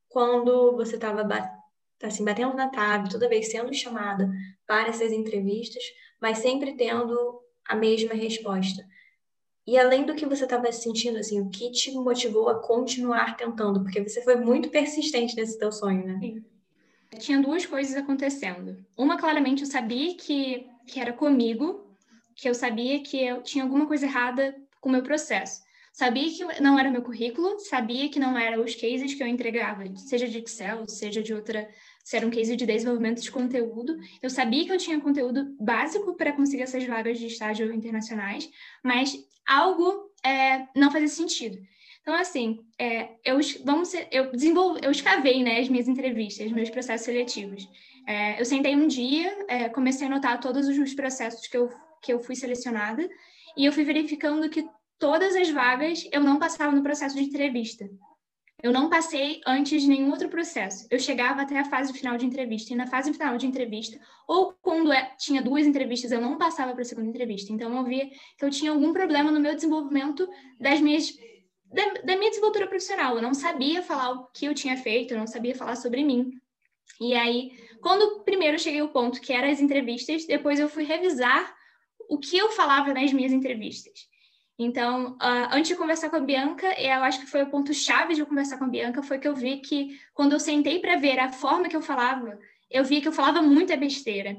quando 0.09 0.77
você 0.77 0.97
estava 0.97 1.27
assim, 2.03 2.25
batendo 2.25 2.55
na 2.55 2.69
trave, 2.69 3.09
toda 3.09 3.29
vez 3.29 3.51
sendo 3.51 3.73
chamada 3.73 4.31
para 4.67 4.89
essas 4.89 5.13
entrevistas, 5.13 5.83
mas 6.21 6.39
sempre 6.39 6.77
tendo 6.77 7.41
a 7.67 7.75
mesma 7.75 8.13
resposta? 8.13 8.85
E 9.67 9.79
além 9.79 10.05
do 10.05 10.15
que 10.15 10.27
você 10.27 10.45
estava 10.45 10.71
sentindo, 10.73 11.19
assim, 11.19 11.41
o 11.41 11.49
que 11.49 11.71
te 11.71 11.93
motivou 11.93 12.49
a 12.49 12.61
continuar 12.61 13.37
tentando? 13.37 13.83
Porque 13.83 14.03
você 14.07 14.21
foi 14.23 14.35
muito 14.35 14.69
persistente 14.69 15.37
nesse 15.37 15.57
teu 15.57 15.73
sonho, 15.73 16.05
né? 16.05 16.19
Sim 16.21 16.52
tinha 17.19 17.41
duas 17.41 17.67
coisas 17.67 17.97
acontecendo. 17.97 18.85
Uma, 18.97 19.17
claramente, 19.17 19.63
eu 19.63 19.67
sabia 19.67 20.15
que, 20.15 20.67
que 20.87 21.01
era 21.01 21.13
comigo, 21.13 21.97
que 22.35 22.49
eu 22.49 22.55
sabia 22.55 23.01
que 23.01 23.23
eu 23.23 23.43
tinha 23.43 23.65
alguma 23.65 23.87
coisa 23.87 24.07
errada 24.07 24.55
com 24.81 24.89
o 24.89 24.93
meu 24.93 25.03
processo. 25.03 25.63
Sabia 25.93 26.31
que 26.31 26.61
não 26.61 26.79
era 26.79 26.91
meu 26.91 27.03
currículo, 27.03 27.59
sabia 27.61 28.09
que 28.09 28.19
não 28.19 28.37
eram 28.39 28.65
os 28.65 28.75
cases 28.75 29.13
que 29.13 29.23
eu 29.23 29.27
entregava, 29.27 29.85
seja 29.95 30.27
de 30.27 30.39
Excel, 30.39 30.89
seja 30.89 31.23
de 31.23 31.35
outra, 31.35 31.69
se 32.03 32.17
era 32.17 32.27
um 32.27 32.31
case 32.31 32.57
de 32.57 32.65
desenvolvimento 32.65 33.21
de 33.21 33.31
conteúdo. 33.31 33.99
Eu 34.23 34.31
sabia 34.31 34.65
que 34.65 34.73
eu 34.73 34.79
tinha 34.79 34.99
conteúdo 34.99 35.55
básico 35.61 36.15
para 36.15 36.33
conseguir 36.33 36.63
essas 36.63 36.85
vagas 36.87 37.19
de 37.19 37.27
estágio 37.27 37.71
internacionais, 37.75 38.51
mas 38.83 39.15
algo 39.47 40.11
é, 40.25 40.67
não 40.75 40.91
fazia 40.91 41.09
sentido. 41.09 41.59
Então, 42.03 42.15
assim, 42.15 42.59
é, 42.79 43.11
eu, 43.25 43.39
vamos 43.65 43.93
eu 44.11 44.33
desenvolvi, 44.33 44.81
eu 44.83 44.91
escavei 44.91 45.43
né, 45.43 45.61
as 45.61 45.69
minhas 45.69 45.87
entrevistas, 45.87 46.51
meus 46.51 46.69
processos 46.69 47.07
seletivos. 47.07 47.69
É, 48.07 48.41
eu 48.41 48.45
sentei 48.45 48.75
um 48.75 48.89
dia, 48.89 49.33
é, 49.49 49.69
comecei 49.69 50.07
a 50.07 50.11
anotar 50.11 50.41
todos 50.41 50.67
os 50.67 50.95
processos 50.95 51.47
que 51.47 51.57
eu, 51.57 51.71
que 52.03 52.13
eu 52.13 52.19
fui 52.19 52.35
selecionada, 52.35 53.09
e 53.57 53.65
eu 53.65 53.73
fui 53.73 53.85
verificando 53.85 54.51
que 54.51 54.69
todas 54.99 55.37
as 55.37 55.49
vagas 55.51 56.09
eu 56.11 56.21
não 56.21 56.41
passava 56.41 56.75
no 56.75 56.83
processo 56.83 57.15
de 57.17 57.23
entrevista. 57.23 57.89
Eu 58.61 58.73
não 58.73 58.89
passei 58.89 59.41
antes 59.47 59.83
de 59.83 59.89
nenhum 59.89 60.11
outro 60.11 60.29
processo. 60.29 60.87
Eu 60.89 60.99
chegava 60.99 61.43
até 61.43 61.59
a 61.59 61.65
fase 61.65 61.93
final 61.93 62.17
de 62.17 62.25
entrevista. 62.25 62.73
E 62.73 62.77
na 62.77 62.87
fase 62.87 63.13
final 63.13 63.37
de 63.37 63.45
entrevista, 63.45 63.99
ou 64.27 64.55
quando 64.63 64.93
é, 64.93 65.13
tinha 65.19 65.43
duas 65.43 65.67
entrevistas, 65.67 66.13
eu 66.13 66.21
não 66.21 66.39
passava 66.39 66.73
para 66.73 66.83
a 66.83 66.85
segunda 66.85 67.09
entrevista. 67.09 67.53
Então, 67.53 67.77
eu 67.77 67.85
via 67.85 68.09
que 68.39 68.45
eu 68.45 68.51
tinha 68.51 68.71
algum 68.71 68.93
problema 68.93 69.33
no 69.33 69.41
meu 69.41 69.55
desenvolvimento 69.55 70.29
das 70.61 70.81
minhas 70.81 71.13
da, 71.73 72.17
minha 72.17 72.31
desenvoltura 72.31 72.67
profissional. 72.67 73.17
Eu 73.17 73.23
não 73.23 73.35
sabia 73.35 73.83
falar 73.83 74.13
o 74.13 74.27
que 74.27 74.47
eu 74.47 74.55
tinha 74.55 74.77
feito, 74.77 75.15
eu 75.15 75.19
não 75.19 75.27
sabia 75.27 75.55
falar 75.55 75.77
sobre 75.77 76.05
mim. 76.05 76.41
E 77.01 77.15
aí, 77.15 77.53
quando 77.81 78.21
primeiro 78.21 78.59
cheguei 78.59 78.81
ao 78.81 78.89
ponto 78.89 79.21
que 79.21 79.33
eram 79.33 79.51
as 79.51 79.61
entrevistas, 79.61 80.25
depois 80.27 80.61
eu 80.61 80.69
fui 80.69 80.85
revisar 80.85 81.55
o 82.09 82.19
que 82.19 82.37
eu 82.37 82.51
falava 82.51 82.93
nas 82.93 83.13
minhas 83.13 83.33
entrevistas. 83.33 84.09
Então, 84.59 85.15
uh, 85.15 85.49
antes 85.51 85.69
de 85.69 85.77
conversar 85.77 86.11
com 86.11 86.17
a 86.17 86.21
Bianca, 86.21 86.79
eu 86.81 87.03
acho 87.03 87.21
que 87.21 87.27
foi 87.27 87.43
o 87.43 87.51
ponto 87.51 87.73
chave 87.73 88.15
de 88.15 88.21
eu 88.21 88.27
conversar 88.27 88.59
com 88.59 88.65
a 88.65 88.69
Bianca, 88.69 89.03
foi 89.03 89.19
que 89.19 89.27
eu 89.27 89.35
vi 89.35 89.59
que 89.59 89.99
quando 90.13 90.35
eu 90.35 90.41
sentei 90.41 90.79
para 90.79 90.97
ver 90.97 91.19
a 91.19 91.33
forma 91.33 91.69
que 91.69 91.75
eu 91.75 91.83
falava, 91.83 92.39
eu 92.71 92.85
vi 92.85 93.01
que 93.01 93.09
eu 93.09 93.13
falava 93.13 93.43
muita 93.43 93.77
besteira. 93.77 94.37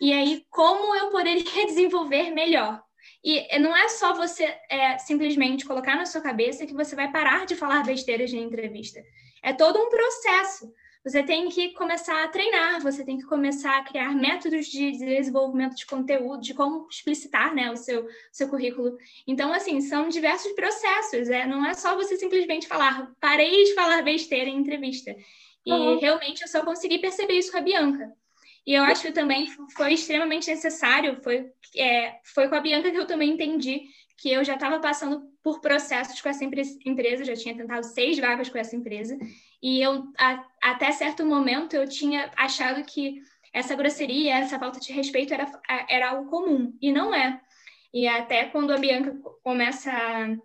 E 0.00 0.12
aí, 0.12 0.44
como 0.50 0.94
eu 0.96 1.10
poderia 1.10 1.44
desenvolver 1.66 2.30
melhor? 2.30 2.82
E 3.24 3.58
não 3.58 3.76
é 3.76 3.88
só 3.88 4.12
você 4.14 4.44
é, 4.68 4.98
simplesmente 4.98 5.64
colocar 5.64 5.96
na 5.96 6.06
sua 6.06 6.20
cabeça 6.20 6.66
que 6.66 6.74
você 6.74 6.96
vai 6.96 7.10
parar 7.10 7.46
de 7.46 7.54
falar 7.54 7.84
besteiras 7.84 8.32
na 8.32 8.40
entrevista. 8.40 9.02
É 9.42 9.52
todo 9.52 9.78
um 9.78 9.88
processo. 9.88 10.72
Você 11.04 11.22
tem 11.22 11.48
que 11.48 11.70
começar 11.70 12.22
a 12.22 12.28
treinar, 12.28 12.80
você 12.80 13.04
tem 13.04 13.18
que 13.18 13.24
começar 13.24 13.76
a 13.76 13.82
criar 13.82 14.14
métodos 14.14 14.66
de 14.66 14.92
desenvolvimento 14.92 15.74
de 15.74 15.84
conteúdo, 15.84 16.40
de 16.40 16.54
como 16.54 16.86
explicitar 16.88 17.52
né, 17.52 17.72
o 17.72 17.76
seu, 17.76 18.06
seu 18.30 18.48
currículo. 18.48 18.96
Então, 19.26 19.52
assim, 19.52 19.80
são 19.80 20.08
diversos 20.08 20.52
processos. 20.52 21.28
É, 21.28 21.44
não 21.44 21.66
é 21.66 21.74
só 21.74 21.96
você 21.96 22.16
simplesmente 22.16 22.68
falar, 22.68 23.12
parei 23.20 23.64
de 23.64 23.74
falar 23.74 24.02
besteira 24.02 24.48
em 24.48 24.56
entrevista. 24.56 25.14
E 25.66 25.72
uhum. 25.72 25.98
realmente 25.98 26.42
eu 26.42 26.48
só 26.48 26.64
consegui 26.64 26.98
perceber 26.98 27.34
isso 27.34 27.50
com 27.50 27.58
a 27.58 27.62
Bianca. 27.62 28.12
E 28.66 28.74
eu 28.74 28.84
acho 28.84 29.02
que 29.02 29.12
também 29.12 29.48
foi 29.76 29.94
extremamente 29.94 30.48
necessário, 30.48 31.20
foi, 31.22 31.50
é, 31.76 32.20
foi 32.24 32.48
com 32.48 32.54
a 32.54 32.60
Bianca 32.60 32.90
que 32.90 32.96
eu 32.96 33.06
também 33.06 33.30
entendi 33.30 33.82
que 34.16 34.30
eu 34.30 34.44
já 34.44 34.54
estava 34.54 34.78
passando 34.78 35.28
por 35.42 35.60
processos 35.60 36.20
com 36.20 36.28
essa 36.28 36.44
empresa, 36.44 37.24
já 37.24 37.34
tinha 37.34 37.56
tentado 37.56 37.84
seis 37.84 38.18
vagas 38.20 38.48
com 38.48 38.56
essa 38.56 38.76
empresa, 38.76 39.18
e 39.60 39.82
eu, 39.82 40.04
a, 40.16 40.46
até 40.62 40.92
certo 40.92 41.26
momento, 41.26 41.74
eu 41.74 41.88
tinha 41.88 42.30
achado 42.36 42.84
que 42.84 43.20
essa 43.52 43.74
grosseria, 43.74 44.36
essa 44.36 44.60
falta 44.60 44.78
de 44.78 44.92
respeito 44.92 45.34
era, 45.34 45.50
era 45.88 46.10
algo 46.10 46.30
comum, 46.30 46.72
e 46.80 46.92
não 46.92 47.12
é. 47.12 47.40
E 47.92 48.06
até 48.06 48.44
quando 48.44 48.72
a 48.72 48.78
Bianca 48.78 49.12
começa 49.42 49.90
a 49.90 50.36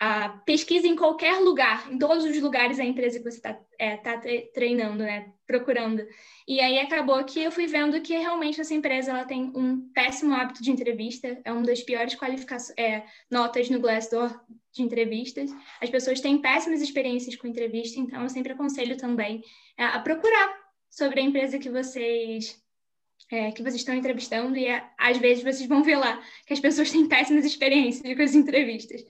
a 0.00 0.30
pesquisa 0.30 0.86
em 0.86 0.96
qualquer 0.96 1.40
lugar, 1.40 1.92
em 1.92 1.98
todos 1.98 2.24
os 2.24 2.40
lugares 2.40 2.78
da 2.78 2.84
empresa 2.84 3.18
que 3.18 3.30
você 3.30 3.36
está 3.36 3.60
é, 3.78 3.98
tá 3.98 4.18
treinando, 4.54 5.02
né, 5.02 5.30
procurando. 5.46 6.02
E 6.48 6.58
aí 6.58 6.78
acabou 6.78 7.22
que 7.22 7.38
eu 7.38 7.52
fui 7.52 7.66
vendo 7.66 8.00
que 8.00 8.16
realmente 8.16 8.58
essa 8.58 8.72
empresa 8.72 9.10
ela 9.10 9.26
tem 9.26 9.52
um 9.54 9.92
péssimo 9.92 10.32
hábito 10.32 10.62
de 10.62 10.70
entrevista, 10.70 11.38
é 11.44 11.52
uma 11.52 11.64
das 11.64 11.82
piores 11.82 12.14
qualificações, 12.14 12.78
é, 12.78 13.04
notas 13.30 13.68
no 13.68 13.78
Glassdoor 13.78 14.40
de 14.72 14.82
entrevistas. 14.82 15.50
As 15.82 15.90
pessoas 15.90 16.18
têm 16.18 16.38
péssimas 16.38 16.80
experiências 16.80 17.36
com 17.36 17.46
entrevista, 17.46 18.00
então 18.00 18.22
eu 18.22 18.28
sempre 18.30 18.52
aconselho 18.52 18.96
também 18.96 19.42
é, 19.76 19.84
a 19.84 19.98
procurar 19.98 20.58
sobre 20.88 21.20
a 21.20 21.22
empresa 21.22 21.58
que 21.58 21.68
vocês 21.68 22.58
é, 23.30 23.52
que 23.52 23.62
vocês 23.62 23.76
estão 23.76 23.94
entrevistando 23.94 24.56
e 24.56 24.66
é, 24.66 24.84
às 24.98 25.18
vezes 25.18 25.42
vocês 25.42 25.68
vão 25.68 25.82
ver 25.82 25.96
lá 25.96 26.20
que 26.46 26.52
as 26.52 26.60
pessoas 26.60 26.90
têm 26.90 27.08
péssimas 27.08 27.44
experiências 27.44 28.16
com 28.16 28.22
as 28.22 28.34
entrevistas. 28.34 29.04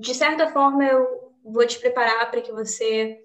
De 0.00 0.14
certa 0.14 0.48
forma, 0.48 0.84
eu 0.84 1.32
vou 1.44 1.66
te 1.66 1.78
preparar 1.78 2.30
para 2.30 2.40
que 2.40 2.52
você 2.52 3.20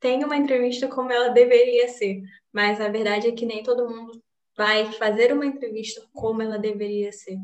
tenha 0.00 0.26
uma 0.26 0.36
entrevista 0.36 0.88
como 0.88 1.12
ela 1.12 1.28
deveria 1.28 1.88
ser, 1.88 2.22
mas 2.52 2.80
a 2.80 2.88
verdade 2.88 3.28
é 3.28 3.32
que 3.32 3.44
nem 3.44 3.62
todo 3.62 3.88
mundo 3.88 4.22
vai 4.56 4.92
fazer 4.92 5.32
uma 5.32 5.46
entrevista 5.46 6.02
como 6.12 6.42
ela 6.42 6.58
deveria 6.58 7.12
ser. 7.12 7.36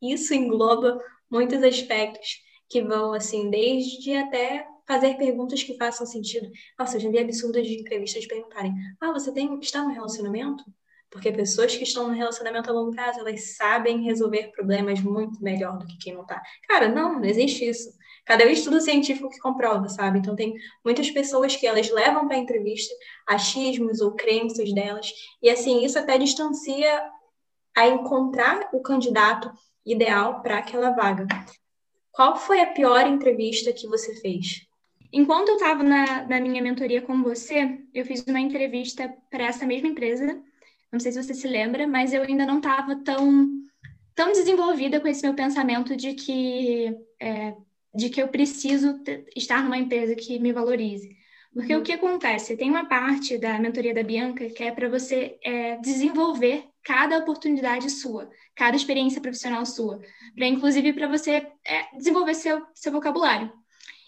Isso 0.00 0.34
engloba 0.34 1.00
muitos 1.30 1.62
aspectos 1.62 2.42
que 2.68 2.82
vão 2.82 3.12
assim, 3.12 3.50
desde 3.50 4.14
até 4.14 4.66
fazer 4.86 5.16
perguntas 5.16 5.62
que 5.62 5.76
façam 5.76 6.06
sentido. 6.06 6.50
Nossa, 6.78 6.96
eu 6.96 7.00
já 7.00 7.10
vi 7.10 7.18
absurdos 7.18 7.66
de 7.66 7.80
entrevistas 7.80 8.26
perguntarem: 8.26 8.74
"Ah, 9.00 9.12
você 9.12 9.32
tem 9.32 9.58
está 9.60 9.82
no 9.82 9.90
relacionamento?" 9.90 10.64
Porque 11.12 11.30
pessoas 11.30 11.76
que 11.76 11.84
estão 11.84 12.08
no 12.08 12.14
relacionamento 12.14 12.70
a 12.70 12.72
longo 12.72 12.90
prazo, 12.90 13.20
elas 13.20 13.54
sabem 13.54 14.02
resolver 14.02 14.50
problemas 14.50 15.00
muito 15.02 15.42
melhor 15.42 15.76
do 15.78 15.86
que 15.86 15.98
quem 15.98 16.14
não 16.14 16.24
tá. 16.24 16.42
Cara, 16.66 16.88
não, 16.88 17.20
não 17.20 17.24
existe 17.24 17.68
isso. 17.68 17.92
Cadê 18.24 18.46
o 18.46 18.50
estudo 18.50 18.80
científico 18.80 19.28
que 19.28 19.38
comprova, 19.38 19.88
sabe? 19.90 20.20
Então 20.20 20.34
tem 20.34 20.54
muitas 20.82 21.10
pessoas 21.10 21.54
que 21.54 21.66
elas 21.66 21.90
levam 21.90 22.26
para 22.26 22.36
a 22.36 22.40
entrevista 22.40 22.94
achismos 23.26 24.00
ou 24.00 24.12
crenças 24.12 24.72
delas, 24.72 25.12
e 25.42 25.50
assim, 25.50 25.84
isso 25.84 25.98
até 25.98 26.16
distancia 26.16 27.02
a 27.76 27.86
encontrar 27.86 28.70
o 28.72 28.80
candidato 28.80 29.52
ideal 29.84 30.40
para 30.40 30.58
aquela 30.58 30.90
vaga. 30.90 31.26
Qual 32.10 32.36
foi 32.36 32.60
a 32.60 32.66
pior 32.66 33.06
entrevista 33.06 33.72
que 33.72 33.86
você 33.86 34.14
fez? 34.20 34.66
Enquanto 35.12 35.50
eu 35.50 35.56
estava 35.56 35.82
na, 35.82 36.26
na 36.26 36.40
minha 36.40 36.62
mentoria 36.62 37.02
com 37.02 37.22
você, 37.22 37.80
eu 37.92 38.04
fiz 38.06 38.24
uma 38.26 38.40
entrevista 38.40 39.14
para 39.30 39.44
essa 39.44 39.66
mesma 39.66 39.88
empresa 39.88 40.42
não 40.92 41.00
sei 41.00 41.10
se 41.10 41.22
você 41.22 41.32
se 41.32 41.48
lembra, 41.48 41.86
mas 41.86 42.12
eu 42.12 42.22
ainda 42.22 42.44
não 42.44 42.58
estava 42.58 42.94
tão, 42.96 43.48
tão 44.14 44.30
desenvolvida 44.32 45.00
com 45.00 45.08
esse 45.08 45.22
meu 45.22 45.34
pensamento 45.34 45.96
de 45.96 46.12
que, 46.12 46.94
é, 47.18 47.54
de 47.94 48.10
que 48.10 48.20
eu 48.20 48.28
preciso 48.28 49.00
estar 49.34 49.64
numa 49.64 49.78
empresa 49.78 50.14
que 50.14 50.38
me 50.38 50.52
valorize. 50.52 51.16
Porque 51.54 51.74
uhum. 51.74 51.80
o 51.80 51.84
que 51.84 51.92
acontece? 51.92 52.56
Tem 52.56 52.70
uma 52.70 52.86
parte 52.86 53.38
da 53.38 53.58
mentoria 53.58 53.94
da 53.94 54.02
Bianca 54.02 54.48
que 54.50 54.62
é 54.62 54.70
para 54.70 54.88
você 54.88 55.38
é, 55.42 55.76
desenvolver 55.78 56.64
cada 56.84 57.18
oportunidade 57.18 57.88
sua, 57.90 58.28
cada 58.54 58.76
experiência 58.76 59.20
profissional 59.20 59.64
sua, 59.64 60.00
para 60.34 60.46
inclusive 60.46 60.92
para 60.92 61.08
você 61.08 61.46
é, 61.64 61.96
desenvolver 61.96 62.34
seu, 62.34 62.62
seu 62.74 62.92
vocabulário. 62.92 63.52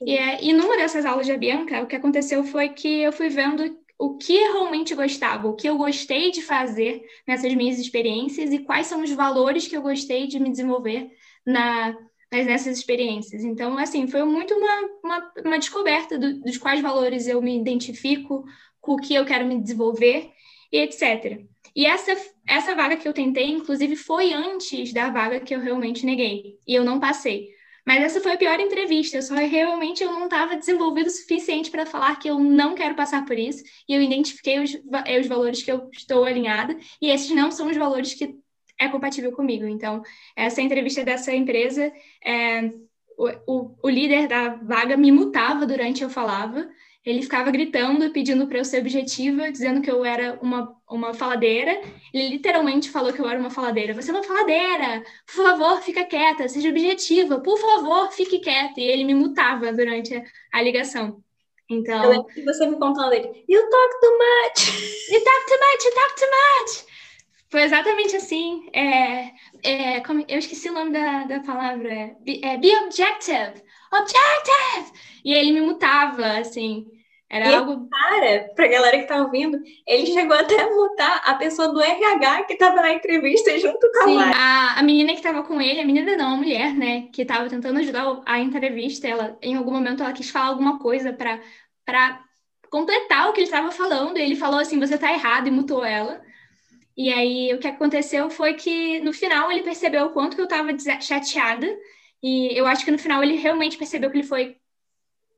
E, 0.02 0.16
é, 0.16 0.42
e 0.42 0.52
numa 0.52 0.76
dessas 0.76 1.06
aulas 1.06 1.26
da 1.26 1.36
Bianca, 1.36 1.82
o 1.82 1.86
que 1.86 1.96
aconteceu 1.96 2.44
foi 2.44 2.70
que 2.70 3.02
eu 3.02 3.12
fui 3.12 3.28
vendo 3.28 3.78
o 3.98 4.16
que 4.16 4.36
realmente 4.36 4.94
gostava, 4.94 5.48
o 5.48 5.54
que 5.54 5.68
eu 5.68 5.76
gostei 5.76 6.30
de 6.30 6.42
fazer 6.42 7.04
nessas 7.26 7.54
minhas 7.54 7.78
experiências 7.78 8.52
e 8.52 8.58
quais 8.58 8.86
são 8.86 9.02
os 9.02 9.10
valores 9.12 9.68
que 9.68 9.76
eu 9.76 9.82
gostei 9.82 10.26
de 10.26 10.40
me 10.40 10.50
desenvolver 10.50 11.10
na, 11.46 11.96
nessas 12.30 12.78
experiências. 12.78 13.44
Então, 13.44 13.78
assim, 13.78 14.06
foi 14.08 14.24
muito 14.24 14.54
uma, 14.54 14.80
uma, 15.02 15.32
uma 15.44 15.58
descoberta 15.58 16.18
do, 16.18 16.40
dos 16.40 16.58
quais 16.58 16.80
valores 16.80 17.26
eu 17.26 17.40
me 17.40 17.56
identifico, 17.56 18.44
com 18.80 18.94
o 18.94 19.00
que 19.00 19.14
eu 19.14 19.24
quero 19.24 19.46
me 19.46 19.60
desenvolver 19.60 20.30
e 20.70 20.78
etc. 20.78 21.40
E 21.74 21.86
essa, 21.86 22.14
essa 22.46 22.74
vaga 22.74 22.96
que 22.96 23.06
eu 23.06 23.12
tentei, 23.12 23.50
inclusive, 23.50 23.96
foi 23.96 24.32
antes 24.32 24.92
da 24.92 25.10
vaga 25.10 25.40
que 25.40 25.54
eu 25.54 25.60
realmente 25.60 26.04
neguei. 26.04 26.58
E 26.66 26.74
eu 26.74 26.84
não 26.84 27.00
passei. 27.00 27.53
Mas 27.86 28.02
essa 28.02 28.20
foi 28.20 28.32
a 28.32 28.36
pior 28.38 28.58
entrevista. 28.58 29.18
Eu 29.18 29.22
só 29.22 29.34
realmente 29.34 30.02
eu 30.02 30.12
não 30.12 30.24
estava 30.24 30.56
desenvolvido 30.56 31.08
o 31.08 31.10
suficiente 31.10 31.70
para 31.70 31.84
falar 31.84 32.18
que 32.18 32.28
eu 32.28 32.38
não 32.38 32.74
quero 32.74 32.94
passar 32.94 33.24
por 33.24 33.38
isso. 33.38 33.62
E 33.88 33.94
eu 33.94 34.00
identifiquei 34.00 34.58
os, 34.58 34.74
os 34.74 35.26
valores 35.26 35.62
que 35.62 35.70
eu 35.70 35.90
estou 35.92 36.24
alinhada. 36.24 36.76
E 37.00 37.10
esses 37.10 37.30
não 37.30 37.50
são 37.50 37.68
os 37.68 37.76
valores 37.76 38.14
que 38.14 38.34
é 38.78 38.88
compatível 38.88 39.32
comigo. 39.32 39.66
Então, 39.66 40.02
essa 40.34 40.62
entrevista 40.62 41.04
dessa 41.04 41.34
empresa, 41.34 41.92
é, 42.24 42.70
o, 43.18 43.28
o, 43.46 43.76
o 43.82 43.88
líder 43.88 44.28
da 44.28 44.54
vaga 44.54 44.96
me 44.96 45.12
mutava 45.12 45.66
durante 45.66 46.02
eu 46.02 46.10
falava 46.10 46.68
ele 47.04 47.20
ficava 47.22 47.50
gritando, 47.50 48.10
pedindo 48.10 48.46
para 48.46 48.58
eu 48.58 48.64
ser 48.64 48.80
objetiva, 48.80 49.52
dizendo 49.52 49.82
que 49.82 49.90
eu 49.90 50.04
era 50.04 50.38
uma, 50.40 50.74
uma 50.88 51.12
faladeira. 51.12 51.82
Ele 52.14 52.30
literalmente 52.30 52.88
falou 52.88 53.12
que 53.12 53.20
eu 53.20 53.28
era 53.28 53.38
uma 53.38 53.50
faladeira. 53.50 53.92
Você 53.92 54.10
é 54.10 54.14
uma 54.14 54.22
faladeira! 54.22 55.04
Por 55.26 55.44
favor, 55.44 55.82
fica 55.82 56.04
quieta, 56.04 56.48
seja 56.48 56.70
objetiva. 56.70 57.40
Por 57.40 57.58
favor, 57.58 58.10
fique 58.10 58.38
quieta. 58.38 58.80
E 58.80 58.84
ele 58.84 59.04
me 59.04 59.14
mutava 59.14 59.70
durante 59.70 60.16
a, 60.16 60.24
a 60.54 60.62
ligação. 60.62 61.22
Então. 61.68 62.04
Eu 62.04 62.10
lembro 62.10 62.26
que 62.26 62.42
você 62.42 62.66
me 62.66 62.78
contando 62.78 63.12
ele. 63.12 63.44
You 63.48 63.68
talk 63.68 64.00
too 64.00 64.18
much! 64.18 64.94
You 65.12 65.22
talk 65.22 65.46
too 65.46 65.58
much, 65.58 65.84
you 65.84 65.94
talk 65.94 66.14
too 66.16 66.28
much! 66.30 66.94
Foi 67.50 67.62
exatamente 67.62 68.16
assim. 68.16 68.66
É, 68.72 69.30
é, 69.62 70.00
como, 70.00 70.24
eu 70.26 70.38
esqueci 70.38 70.70
o 70.70 70.72
nome 70.72 70.90
da, 70.90 71.24
da 71.24 71.40
palavra. 71.40 72.16
Be, 72.20 72.40
é, 72.42 72.56
be 72.56 72.74
objective! 72.78 73.62
Objective! 74.00 74.98
E 75.24 75.32
ele 75.32 75.52
me 75.52 75.60
mutava, 75.60 76.38
assim. 76.38 76.86
Era 77.28 77.50
e 77.50 77.54
algo. 77.54 77.88
Cara, 77.88 78.50
pra 78.54 78.68
galera 78.68 78.98
que 78.98 79.06
tá 79.06 79.22
ouvindo, 79.22 79.60
ele 79.86 80.06
chegou 80.06 80.36
até 80.36 80.60
a 80.60 80.70
mutar 80.70 81.22
a 81.24 81.34
pessoa 81.34 81.68
do 81.72 81.80
RH 81.80 82.44
que 82.44 82.56
tava 82.56 82.80
na 82.80 82.92
entrevista 82.92 83.58
junto 83.58 83.90
com 83.92 84.04
Sim, 84.04 84.18
a, 84.18 84.78
a 84.78 84.82
menina 84.82 85.14
que 85.14 85.22
tava 85.22 85.42
com 85.42 85.60
ele, 85.60 85.80
a 85.80 85.84
menina 85.84 86.16
não, 86.16 86.34
a 86.34 86.36
mulher, 86.36 86.74
né, 86.74 87.08
que 87.12 87.24
tava 87.24 87.48
tentando 87.48 87.80
ajudar 87.80 88.22
a 88.26 88.38
entrevista, 88.38 89.08
ela, 89.08 89.36
em 89.42 89.56
algum 89.56 89.72
momento, 89.72 90.02
ela 90.02 90.12
quis 90.12 90.30
falar 90.30 90.46
alguma 90.46 90.78
coisa 90.78 91.12
pra, 91.12 91.40
pra 91.84 92.22
completar 92.70 93.28
o 93.28 93.32
que 93.32 93.40
ele 93.40 93.46
estava 93.46 93.72
falando, 93.72 94.18
e 94.18 94.22
ele 94.22 94.36
falou 94.36 94.60
assim: 94.60 94.78
você 94.78 94.98
tá 94.98 95.12
errado, 95.12 95.48
e 95.48 95.50
mutou 95.50 95.84
ela. 95.84 96.20
E 96.96 97.12
aí, 97.12 97.52
o 97.52 97.58
que 97.58 97.66
aconteceu 97.66 98.30
foi 98.30 98.54
que, 98.54 99.00
no 99.00 99.12
final, 99.12 99.50
ele 99.50 99.62
percebeu 99.62 100.06
o 100.06 100.10
quanto 100.10 100.36
que 100.36 100.40
eu 100.40 100.44
estava 100.44 100.68
chateada, 101.00 101.66
e 102.26 102.58
eu 102.58 102.66
acho 102.66 102.86
que 102.86 102.90
no 102.90 102.98
final 102.98 103.22
ele 103.22 103.36
realmente 103.36 103.76
percebeu 103.76 104.10
que 104.10 104.16
ele 104.16 104.26
foi 104.26 104.56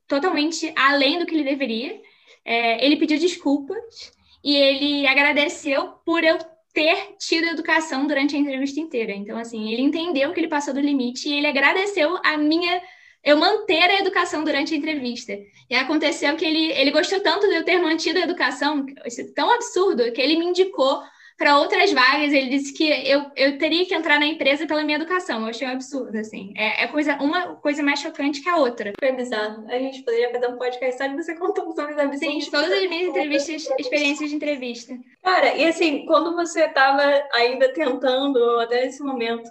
totalmente 0.06 0.72
além 0.76 1.18
do 1.18 1.26
que 1.26 1.34
ele 1.34 1.42
deveria. 1.42 2.00
É, 2.44 2.86
ele 2.86 2.94
pediu 2.94 3.18
desculpas 3.18 4.12
e 4.44 4.54
ele 4.54 5.04
agradeceu 5.04 5.88
por 6.04 6.22
eu 6.22 6.38
ter 6.72 7.16
tido 7.18 7.48
educação 7.48 8.06
durante 8.06 8.36
a 8.36 8.38
entrevista 8.38 8.78
inteira. 8.78 9.10
Então, 9.10 9.36
assim, 9.36 9.72
ele 9.72 9.82
entendeu 9.82 10.32
que 10.32 10.38
ele 10.38 10.46
passou 10.46 10.72
do 10.72 10.78
limite 10.78 11.28
e 11.28 11.34
ele 11.34 11.48
agradeceu 11.48 12.20
a 12.24 12.36
minha 12.36 12.80
eu 13.24 13.36
manter 13.36 13.90
a 13.90 13.98
educação 13.98 14.44
durante 14.44 14.72
a 14.72 14.76
entrevista. 14.76 15.36
E 15.68 15.74
aconteceu 15.74 16.36
que 16.36 16.44
ele, 16.44 16.70
ele 16.70 16.92
gostou 16.92 17.18
tanto 17.18 17.48
de 17.48 17.56
eu 17.56 17.64
ter 17.64 17.78
mantido 17.78 18.20
a 18.20 18.22
educação, 18.22 18.86
isso 19.04 19.22
é 19.22 19.24
tão 19.34 19.50
absurdo, 19.50 20.12
que 20.12 20.20
ele 20.20 20.36
me 20.36 20.44
indicou 20.44 21.02
para 21.36 21.58
outras 21.58 21.92
vagas, 21.92 22.32
ele 22.32 22.48
disse 22.48 22.72
que 22.72 22.88
eu, 22.88 23.30
eu 23.36 23.58
teria 23.58 23.84
que 23.84 23.94
entrar 23.94 24.18
na 24.18 24.26
empresa 24.26 24.66
pela 24.66 24.82
minha 24.82 24.96
educação. 24.96 25.42
Eu 25.42 25.48
achei 25.48 25.68
um 25.68 25.72
absurdo, 25.72 26.16
assim. 26.16 26.52
É, 26.56 26.84
é 26.84 26.86
coisa, 26.88 27.16
uma 27.16 27.56
coisa 27.56 27.82
mais 27.82 28.00
chocante 28.00 28.42
que 28.42 28.48
a 28.48 28.56
outra. 28.56 28.92
Foi 28.98 29.12
bizarro. 29.12 29.66
A 29.68 29.78
gente 29.78 30.02
poderia 30.02 30.30
fazer 30.30 30.48
um 30.48 30.56
podcast 30.56 30.98
só 30.98 31.06
de 31.06 31.14
você 31.14 31.34
contando 31.34 31.74
sobre 31.74 31.92
os 31.92 31.98
absurdos. 31.98 32.44
Sim, 32.44 32.50
todas 32.50 32.72
as 32.72 32.88
minhas 32.88 33.08
entrevistas, 33.08 33.68
experiências 33.78 34.30
de 34.30 34.36
entrevista. 34.36 34.96
Cara, 35.22 35.54
e 35.54 35.66
assim, 35.66 36.06
quando 36.06 36.34
você 36.34 36.64
estava 36.64 37.02
ainda 37.32 37.72
tentando, 37.72 38.38
até 38.60 38.86
esse 38.86 39.02
momento, 39.02 39.50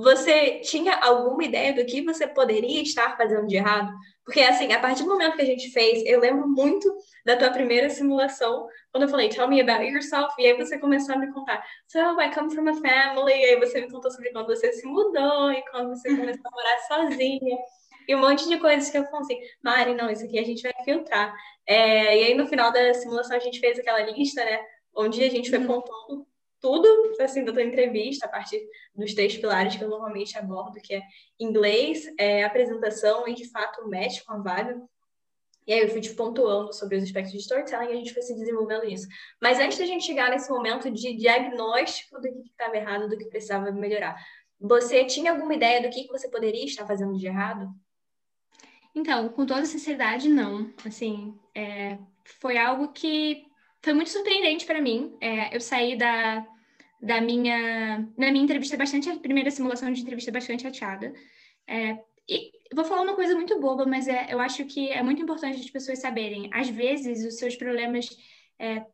você 0.00 0.60
tinha 0.60 0.94
alguma 0.96 1.44
ideia 1.44 1.74
do 1.74 1.84
que 1.84 2.02
você 2.02 2.26
poderia 2.26 2.82
estar 2.82 3.16
fazendo 3.16 3.46
de 3.46 3.56
errado? 3.56 3.92
Porque, 4.24 4.40
assim, 4.40 4.72
a 4.72 4.80
partir 4.80 5.02
do 5.02 5.10
momento 5.10 5.36
que 5.36 5.42
a 5.42 5.46
gente 5.46 5.70
fez, 5.70 6.02
eu 6.06 6.20
lembro 6.20 6.48
muito 6.48 6.90
da 7.24 7.36
tua 7.36 7.50
primeira 7.50 7.90
simulação, 7.90 8.66
quando 8.90 9.02
eu 9.02 9.08
falei, 9.08 9.28
tell 9.28 9.48
me 9.48 9.60
about 9.60 9.84
yourself, 9.84 10.34
e 10.38 10.46
aí 10.46 10.56
você 10.56 10.78
começou 10.78 11.14
a 11.14 11.18
me 11.18 11.30
contar, 11.32 11.62
so 11.86 11.98
I 11.98 12.32
come 12.32 12.54
from 12.54 12.68
a 12.68 12.74
family, 12.74 13.32
e 13.32 13.44
aí 13.44 13.56
você 13.58 13.80
me 13.80 13.90
contou 13.90 14.10
sobre 14.10 14.30
quando 14.30 14.46
você 14.46 14.72
se 14.72 14.86
mudou, 14.86 15.52
e 15.52 15.62
quando 15.70 15.88
você 15.90 16.08
começou 16.16 16.42
a 16.46 16.50
morar 16.50 16.78
sozinha, 17.08 17.58
e 18.08 18.14
um 18.14 18.20
monte 18.20 18.48
de 18.48 18.58
coisas 18.58 18.88
que 18.88 18.98
eu 18.98 19.04
falei 19.04 19.20
assim, 19.20 19.38
Mari, 19.62 19.94
não, 19.94 20.10
isso 20.10 20.24
aqui 20.24 20.38
a 20.38 20.44
gente 20.44 20.62
vai 20.62 20.72
filtrar. 20.84 21.34
É, 21.66 22.18
e 22.18 22.24
aí, 22.24 22.34
no 22.34 22.46
final 22.46 22.72
da 22.72 22.94
simulação, 22.94 23.36
a 23.36 23.40
gente 23.40 23.60
fez 23.60 23.78
aquela 23.78 24.00
lista, 24.00 24.44
né, 24.44 24.60
onde 24.94 25.22
a 25.22 25.28
gente 25.28 25.50
foi 25.50 25.58
uhum. 25.58 25.66
pontuando 25.66 26.29
tudo 26.60 26.88
assim 27.20 27.44
da 27.44 27.52
tua 27.52 27.62
entrevista, 27.62 28.26
a 28.26 28.28
partir 28.28 28.60
dos 28.94 29.14
três 29.14 29.36
pilares 29.36 29.76
que 29.76 29.84
eu 29.84 29.88
normalmente 29.88 30.36
abordo, 30.36 30.80
que 30.80 30.94
é 30.94 31.02
inglês, 31.38 32.06
é, 32.18 32.44
apresentação 32.44 33.26
e 33.26 33.34
de 33.34 33.50
fato 33.50 33.88
match 33.88 34.22
com 34.24 34.34
a 34.34 34.38
vaga. 34.38 34.80
E 35.66 35.72
aí 35.72 35.80
eu 35.80 35.88
fui 35.88 36.00
te 36.00 36.12
pontuando 36.14 36.72
sobre 36.72 36.96
os 36.96 37.04
aspectos 37.04 37.32
de 37.32 37.38
storytelling 37.38 37.90
e 37.90 37.92
a 37.92 37.96
gente 37.96 38.12
foi 38.12 38.22
se 38.22 38.34
desenvolvendo 38.34 38.84
nisso. 38.84 39.06
Mas 39.40 39.58
antes 39.58 39.78
da 39.78 39.86
gente 39.86 40.04
chegar 40.04 40.30
nesse 40.30 40.50
momento 40.50 40.90
de 40.90 41.14
diagnóstico 41.14 42.20
do 42.20 42.22
que 42.22 42.48
estava 42.48 42.76
errado, 42.76 43.08
do 43.08 43.16
que 43.16 43.26
precisava 43.26 43.70
melhorar, 43.70 44.16
você 44.60 45.04
tinha 45.04 45.32
alguma 45.32 45.54
ideia 45.54 45.80
do 45.80 45.88
que, 45.88 46.04
que 46.04 46.12
você 46.12 46.28
poderia 46.28 46.64
estar 46.64 46.86
fazendo 46.86 47.16
de 47.16 47.26
errado? 47.26 47.68
Então, 48.94 49.28
com 49.28 49.46
toda 49.46 49.64
sinceridade, 49.64 50.28
não. 50.28 50.72
Assim, 50.84 51.38
é, 51.54 51.98
foi 52.24 52.58
algo 52.58 52.88
que 52.88 53.46
foi 53.82 53.92
muito 53.92 54.10
surpreendente 54.10 54.66
para 54.66 54.80
mim. 54.80 55.16
É, 55.20 55.54
eu 55.54 55.60
saí 55.60 55.96
da, 55.96 56.46
da 57.00 57.20
minha, 57.20 57.98
na 58.16 58.30
minha 58.30 58.44
entrevista 58.44 58.76
bastante, 58.76 59.08
a 59.08 59.18
primeira 59.18 59.50
simulação 59.50 59.92
de 59.92 60.00
entrevista 60.00 60.30
bastante 60.30 60.62
chateada. 60.62 61.12
É, 61.66 61.98
e 62.28 62.52
vou 62.74 62.84
falar 62.84 63.02
uma 63.02 63.14
coisa 63.14 63.34
muito 63.34 63.58
boba, 63.58 63.86
mas 63.86 64.06
é, 64.06 64.28
eu 64.30 64.38
acho 64.40 64.64
que 64.64 64.90
é 64.90 65.02
muito 65.02 65.22
importante 65.22 65.60
as 65.60 65.70
pessoas 65.70 65.98
saberem. 65.98 66.50
Às 66.52 66.68
vezes, 66.68 67.24
os 67.24 67.38
seus 67.38 67.56
problemas, 67.56 68.08
é, 68.58 68.84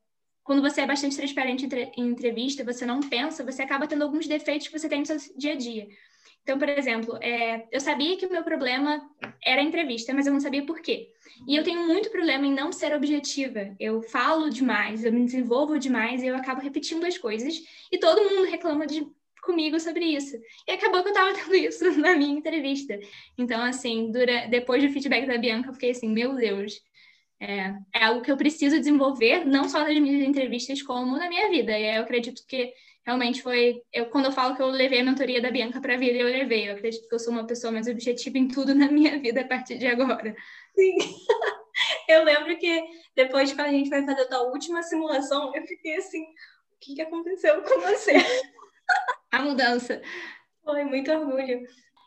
quando 0.44 0.62
você 0.62 0.82
é 0.82 0.86
bastante 0.86 1.16
transparente 1.16 1.68
em 1.96 2.06
entrevista, 2.06 2.64
você 2.64 2.86
não 2.86 3.00
pensa, 3.00 3.44
você 3.44 3.62
acaba 3.62 3.86
tendo 3.86 4.04
alguns 4.04 4.26
defeitos 4.26 4.68
que 4.68 4.78
você 4.78 4.88
tem 4.88 5.00
no 5.00 5.06
seu 5.06 5.18
dia 5.36 5.52
a 5.52 5.56
dia. 5.56 5.88
Então, 6.42 6.58
por 6.58 6.68
exemplo, 6.68 7.18
é, 7.20 7.66
eu 7.72 7.80
sabia 7.80 8.16
que 8.16 8.26
o 8.26 8.30
meu 8.30 8.42
problema 8.42 9.02
era 9.44 9.60
a 9.60 9.64
entrevista, 9.64 10.14
mas 10.14 10.26
eu 10.26 10.32
não 10.32 10.40
sabia 10.40 10.64
por 10.64 10.80
quê. 10.80 11.10
E 11.46 11.56
eu 11.56 11.64
tenho 11.64 11.86
muito 11.86 12.10
problema 12.10 12.46
em 12.46 12.52
não 12.52 12.72
ser 12.72 12.94
objetiva. 12.94 13.74
Eu 13.78 14.02
falo 14.02 14.48
demais, 14.48 15.04
eu 15.04 15.12
me 15.12 15.24
desenvolvo 15.24 15.78
demais 15.78 16.22
e 16.22 16.26
eu 16.26 16.36
acabo 16.36 16.60
repetindo 16.60 17.04
as 17.04 17.18
coisas. 17.18 17.54
E 17.90 17.98
todo 17.98 18.22
mundo 18.22 18.48
reclama 18.48 18.86
de, 18.86 19.06
comigo 19.42 19.78
sobre 19.78 20.04
isso. 20.04 20.36
E 20.66 20.72
acabou 20.72 21.02
que 21.02 21.08
eu 21.08 21.12
estava 21.12 21.32
tendo 21.38 21.54
isso 21.54 21.98
na 21.98 22.14
minha 22.16 22.38
entrevista. 22.38 22.98
Então, 23.36 23.62
assim, 23.62 24.10
dura, 24.10 24.46
depois 24.48 24.82
do 24.82 24.90
feedback 24.90 25.26
da 25.26 25.38
Bianca, 25.38 25.70
eu 25.70 25.74
fiquei 25.74 25.90
assim, 25.90 26.08
meu 26.08 26.34
Deus, 26.34 26.80
é, 27.40 27.74
é 27.94 28.04
algo 28.04 28.22
que 28.22 28.32
eu 28.32 28.36
preciso 28.36 28.78
desenvolver, 28.78 29.44
não 29.44 29.68
só 29.68 29.80
nas 29.80 29.98
minhas 29.98 30.26
entrevistas, 30.26 30.82
como 30.82 31.16
na 31.16 31.28
minha 31.28 31.50
vida. 31.50 31.78
E 31.78 31.96
eu 31.96 32.02
acredito 32.02 32.42
que 32.46 32.72
realmente 33.06 33.40
foi. 33.40 33.80
Eu, 33.92 34.06
quando 34.06 34.26
eu 34.26 34.32
falo 34.32 34.56
que 34.56 34.60
eu 34.60 34.66
levei 34.66 35.00
a 35.00 35.04
mentoria 35.04 35.40
da 35.40 35.50
Bianca 35.50 35.80
para 35.80 35.94
a 35.94 35.96
vida, 35.96 36.18
eu 36.18 36.26
levei. 36.26 36.68
Eu 36.68 36.74
acredito 36.74 37.08
que 37.08 37.14
eu 37.14 37.18
sou 37.20 37.32
uma 37.32 37.46
pessoa 37.46 37.72
mais 37.72 37.86
objetiva 37.86 38.36
em 38.36 38.48
tudo 38.48 38.74
na 38.74 38.90
minha 38.90 39.18
vida 39.20 39.42
a 39.42 39.46
partir 39.46 39.78
de 39.78 39.86
agora. 39.86 40.34
Sim. 40.74 40.96
Eu 42.08 42.24
lembro 42.24 42.56
que 42.56 42.82
depois, 43.14 43.52
quando 43.52 43.66
a 43.66 43.70
gente 43.70 43.90
vai 43.90 44.02
fazer 44.02 44.22
a 44.22 44.28
tua 44.28 44.44
última 44.44 44.82
simulação, 44.82 45.54
eu 45.54 45.62
fiquei 45.66 45.96
assim: 45.96 46.22
o 46.22 46.78
que, 46.80 46.94
que 46.94 47.02
aconteceu 47.02 47.60
com 47.60 47.80
você? 47.80 48.14
A 49.30 49.42
mudança. 49.42 50.00
Foi 50.64 50.84
muito 50.84 51.12
orgulho. 51.12 51.66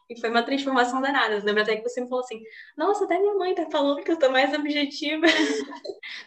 E 0.10 0.20
foi 0.20 0.32
uma 0.32 0.41
transformação 0.41 1.01
danada. 1.01 1.36
Eu 1.36 1.44
lembro 1.44 1.62
até 1.62 1.75
que 1.75 1.84
você 1.84 2.01
me 2.01 2.10
falou 2.10 2.24
assim: 2.24 2.41
Nossa, 2.75 3.06
até 3.06 3.20
minha 3.20 3.36
mãe 3.36 3.53
tá 3.53 3.70
falando 3.70 4.03
que 4.03 4.10
eu 4.10 4.18
tô 4.18 4.32
mais 4.32 4.51
objetiva. 4.56 5.27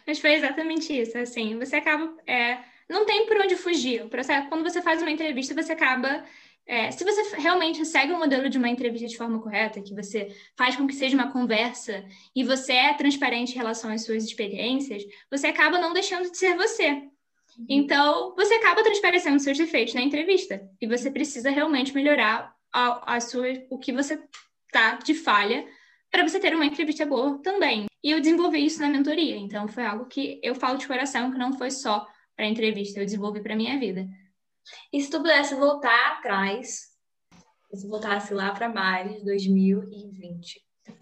Mas 0.07 0.19
foi 0.19 0.35
exatamente 0.35 0.97
isso. 0.97 1.17
Assim, 1.17 1.59
você 1.59 1.75
acaba. 1.75 2.15
É, 2.25 2.63
não 2.89 3.05
tem 3.05 3.25
por 3.25 3.37
onde 3.37 3.55
fugir. 3.55 4.07
Quando 4.49 4.63
você 4.63 4.81
faz 4.81 5.01
uma 5.01 5.11
entrevista, 5.11 5.53
você 5.53 5.73
acaba. 5.73 6.23
É, 6.65 6.91
se 6.91 7.03
você 7.03 7.35
realmente 7.35 7.85
segue 7.85 8.13
o 8.13 8.17
modelo 8.17 8.49
de 8.49 8.57
uma 8.57 8.69
entrevista 8.69 9.07
de 9.07 9.17
forma 9.17 9.41
correta, 9.41 9.81
que 9.81 9.93
você 9.93 10.33
faz 10.57 10.77
com 10.77 10.87
que 10.87 10.95
seja 10.95 11.15
uma 11.15 11.31
conversa 11.31 12.05
e 12.33 12.41
você 12.43 12.71
é 12.71 12.93
transparente 12.93 13.51
em 13.51 13.57
relação 13.57 13.91
às 13.91 14.05
suas 14.05 14.23
experiências, 14.23 15.03
você 15.29 15.47
acaba 15.47 15.77
não 15.77 15.91
deixando 15.91 16.31
de 16.31 16.37
ser 16.37 16.55
você. 16.55 16.89
Uhum. 17.57 17.65
Então, 17.67 18.33
você 18.35 18.53
acaba 18.55 18.81
transparecendo 18.81 19.39
seus 19.39 19.57
defeitos 19.57 19.93
na 19.93 20.01
entrevista 20.01 20.65
e 20.81 20.87
você 20.87 21.11
precisa 21.11 21.49
realmente 21.49 21.93
melhorar 21.93 22.55
a, 22.71 23.15
a 23.15 23.19
sua, 23.19 23.47
o 23.69 23.77
que 23.77 23.91
você 23.91 24.21
tá 24.71 24.95
de 24.95 25.13
falha 25.13 25.65
para 26.09 26.27
você 26.27 26.39
ter 26.39 26.55
uma 26.55 26.65
entrevista 26.65 27.05
boa 27.05 27.39
também. 27.41 27.85
E 28.03 28.11
eu 28.11 28.19
desenvolvi 28.19 28.65
isso 28.65 28.81
na 28.81 28.89
mentoria, 28.89 29.37
então 29.37 29.67
foi 29.67 29.85
algo 29.85 30.05
que 30.05 30.39
eu 30.43 30.53
falo 30.53 30.77
de 30.77 30.87
coração 30.87 31.31
que 31.31 31.37
não 31.37 31.53
foi 31.53 31.71
só 31.71 32.05
para 32.35 32.47
entrevista, 32.47 32.99
eu 32.99 33.05
desenvolvi 33.05 33.41
para 33.41 33.55
minha 33.55 33.79
vida. 33.79 34.07
E 34.91 35.01
se 35.01 35.09
tu 35.09 35.17
pudesse 35.17 35.55
voltar 35.55 36.13
atrás, 36.13 36.93
se 37.73 37.87
voltasse 37.87 38.33
lá 38.33 38.51
para 38.51 38.69
maio 38.69 39.17
de 39.17 39.25
2020, 39.25 40.61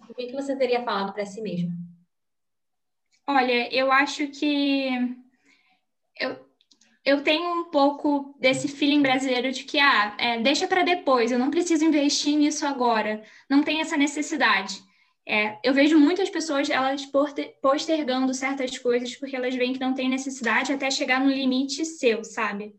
o 0.09 0.13
que, 0.13 0.27
que 0.27 0.33
você 0.33 0.55
teria 0.55 0.83
falado 0.83 1.13
para 1.13 1.25
si 1.25 1.41
mesma? 1.41 1.71
Olha, 3.27 3.73
eu 3.73 3.91
acho 3.91 4.27
que 4.27 4.89
eu, 6.19 6.45
eu 7.05 7.23
tenho 7.23 7.61
um 7.61 7.69
pouco 7.69 8.35
desse 8.39 8.67
feeling 8.67 9.01
brasileiro 9.01 9.51
de 9.51 9.63
que, 9.63 9.79
ah, 9.79 10.15
é, 10.19 10.39
deixa 10.39 10.67
para 10.67 10.83
depois, 10.83 11.31
eu 11.31 11.39
não 11.39 11.51
preciso 11.51 11.85
investir 11.85 12.37
nisso 12.37 12.65
agora, 12.65 13.23
não 13.49 13.63
tem 13.63 13.81
essa 13.81 13.95
necessidade. 13.95 14.81
É, 15.27 15.59
eu 15.63 15.73
vejo 15.73 15.99
muitas 15.99 16.29
pessoas 16.29 16.69
elas 16.69 17.05
postergando 17.61 18.33
certas 18.33 18.77
coisas 18.77 19.15
porque 19.15 19.35
elas 19.35 19.55
veem 19.55 19.73
que 19.73 19.79
não 19.79 19.93
tem 19.93 20.09
necessidade 20.09 20.73
até 20.73 20.89
chegar 20.89 21.19
no 21.21 21.29
limite 21.29 21.85
seu, 21.85 22.23
sabe? 22.23 22.75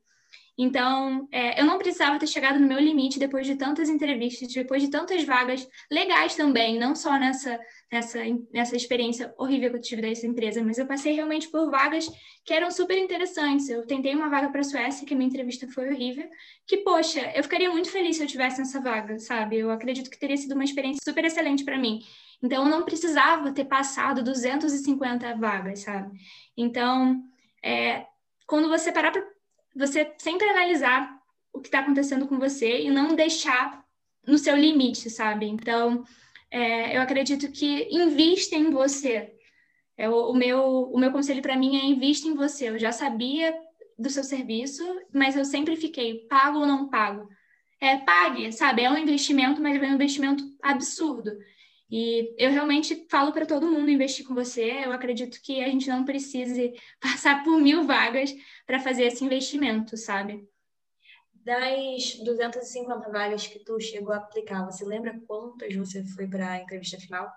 Então, 0.59 1.27
é, 1.33 1.61
eu 1.61 1.65
não 1.65 1.79
precisava 1.79 2.19
ter 2.19 2.27
chegado 2.27 2.59
no 2.59 2.67
meu 2.67 2.79
limite 2.79 3.19
depois 3.19 3.47
de 3.47 3.57
tantas 3.57 3.89
entrevistas, 3.89 4.53
depois 4.53 4.83
de 4.83 4.91
tantas 4.91 5.25
vagas 5.25 5.67
legais 5.91 6.35
também, 6.35 6.79
não 6.79 6.95
só 6.95 7.19
nessa, 7.19 7.59
nessa, 7.93 8.19
nessa 8.51 8.75
experiência 8.75 9.35
horrível 9.37 9.71
que 9.71 9.77
eu 9.77 9.81
tive 9.83 10.01
dessa 10.01 10.27
empresa, 10.27 10.65
mas 10.65 10.79
eu 10.79 10.87
passei 10.87 11.13
realmente 11.13 11.49
por 11.49 11.71
vagas 11.71 12.09
que 12.43 12.55
eram 12.55 12.71
super 12.71 12.97
interessantes. 12.97 13.69
Eu 13.69 13.87
tentei 13.87 14.15
uma 14.15 14.31
vaga 14.31 14.49
para 14.49 14.63
a 14.63 14.65
Suécia, 14.65 15.07
que 15.07 15.13
a 15.13 15.17
minha 15.17 15.29
entrevista 15.29 15.69
foi 15.69 15.91
horrível, 15.91 16.27
que, 16.67 16.79
poxa, 16.79 17.21
eu 17.35 17.43
ficaria 17.43 17.71
muito 17.71 17.91
feliz 17.91 18.17
se 18.17 18.23
eu 18.23 18.27
tivesse 18.27 18.59
nessa 18.59 18.81
vaga, 18.81 19.19
sabe? 19.19 19.59
Eu 19.59 19.71
acredito 19.71 20.11
que 20.11 20.19
teria 20.19 20.39
sido 20.39 20.55
uma 20.55 20.65
experiência 20.65 21.01
super 21.05 21.23
excelente 21.27 21.65
para 21.65 21.77
mim. 21.77 22.01
Então, 22.43 22.65
eu 22.65 22.71
não 22.71 22.83
precisava 22.83 23.53
ter 23.53 23.67
passado 23.67 24.25
250 24.25 25.37
vagas, 25.37 25.81
sabe? 25.81 26.19
Então, 26.57 27.23
é, 27.63 28.07
quando 28.47 28.71
você 28.71 28.91
parar 28.91 29.13
para 29.13 29.23
você 29.77 30.13
sempre 30.19 30.49
analisar 30.49 31.15
o 31.53 31.61
que 31.61 31.69
está 31.69 31.81
acontecendo 31.81 32.27
com 32.27 32.39
você 32.39 32.83
e 32.83 32.91
não 32.91 33.15
deixar 33.15 33.85
no 34.27 34.39
seu 34.39 34.57
limite, 34.57 35.11
sabe? 35.11 35.47
Então, 35.47 36.05
é, 36.53 36.95
eu 36.97 37.01
acredito 37.01 37.51
que 37.51 37.89
invista 37.91 38.55
em 38.55 38.71
você. 38.71 39.33
É, 39.97 40.09
o, 40.09 40.31
o, 40.31 40.35
meu, 40.35 40.61
o 40.93 40.99
meu 40.99 41.11
conselho 41.11 41.41
para 41.41 41.57
mim 41.57 41.77
é 41.79 41.85
invista 41.87 42.29
em 42.29 42.35
você. 42.35 42.69
Eu 42.69 42.79
já 42.79 42.93
sabia 42.93 43.55
do 43.99 44.11
seu 44.11 44.23
serviço, 44.23 44.85
mas 45.15 45.35
eu 45.35 45.47
sempre 45.47 45.77
fiquei 45.77 46.27
pago 46.29 46.59
ou 46.59 46.67
não 46.67 46.91
pago. 46.91 47.27
É, 47.81 47.97
pague, 47.97 48.53
sabe? 48.53 48.83
É 48.83 48.91
um 48.91 48.99
investimento, 48.99 49.63
mas 49.63 49.83
é 49.83 49.87
um 49.87 49.95
investimento 49.95 50.45
absurdo. 50.63 51.31
E 51.91 52.35
eu 52.39 52.51
realmente 52.51 53.07
falo 53.11 53.33
para 53.33 53.47
todo 53.47 53.71
mundo 53.71 53.91
investir 53.91 54.27
com 54.27 54.35
você. 54.35 54.83
Eu 54.85 54.93
acredito 54.93 55.41
que 55.43 55.65
a 55.65 55.69
gente 55.69 55.89
não 55.89 56.05
precise 56.05 56.75
passar 57.01 57.43
por 57.43 57.59
mil 57.59 57.85
vagas 57.85 58.35
para 58.67 58.79
fazer 58.79 59.05
esse 59.05 59.25
investimento, 59.25 59.97
sabe? 59.97 60.47
Das 61.45 62.15
250 62.25 63.11
vagas 63.11 63.47
que 63.47 63.59
tu 63.59 63.81
chegou 63.81 64.13
a 64.13 64.19
aplicar, 64.19 64.65
você 64.65 64.85
lembra 64.85 65.21
quantas 65.27 65.75
você 65.75 66.05
foi 66.05 66.27
para 66.29 66.53
a 66.53 66.59
entrevista 66.59 66.99
final? 67.01 67.29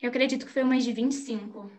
Eu 0.00 0.10
acredito 0.10 0.44
que 0.44 0.52
foi 0.52 0.62
umas 0.62 0.84
de 0.84 0.92
25. 0.92 1.70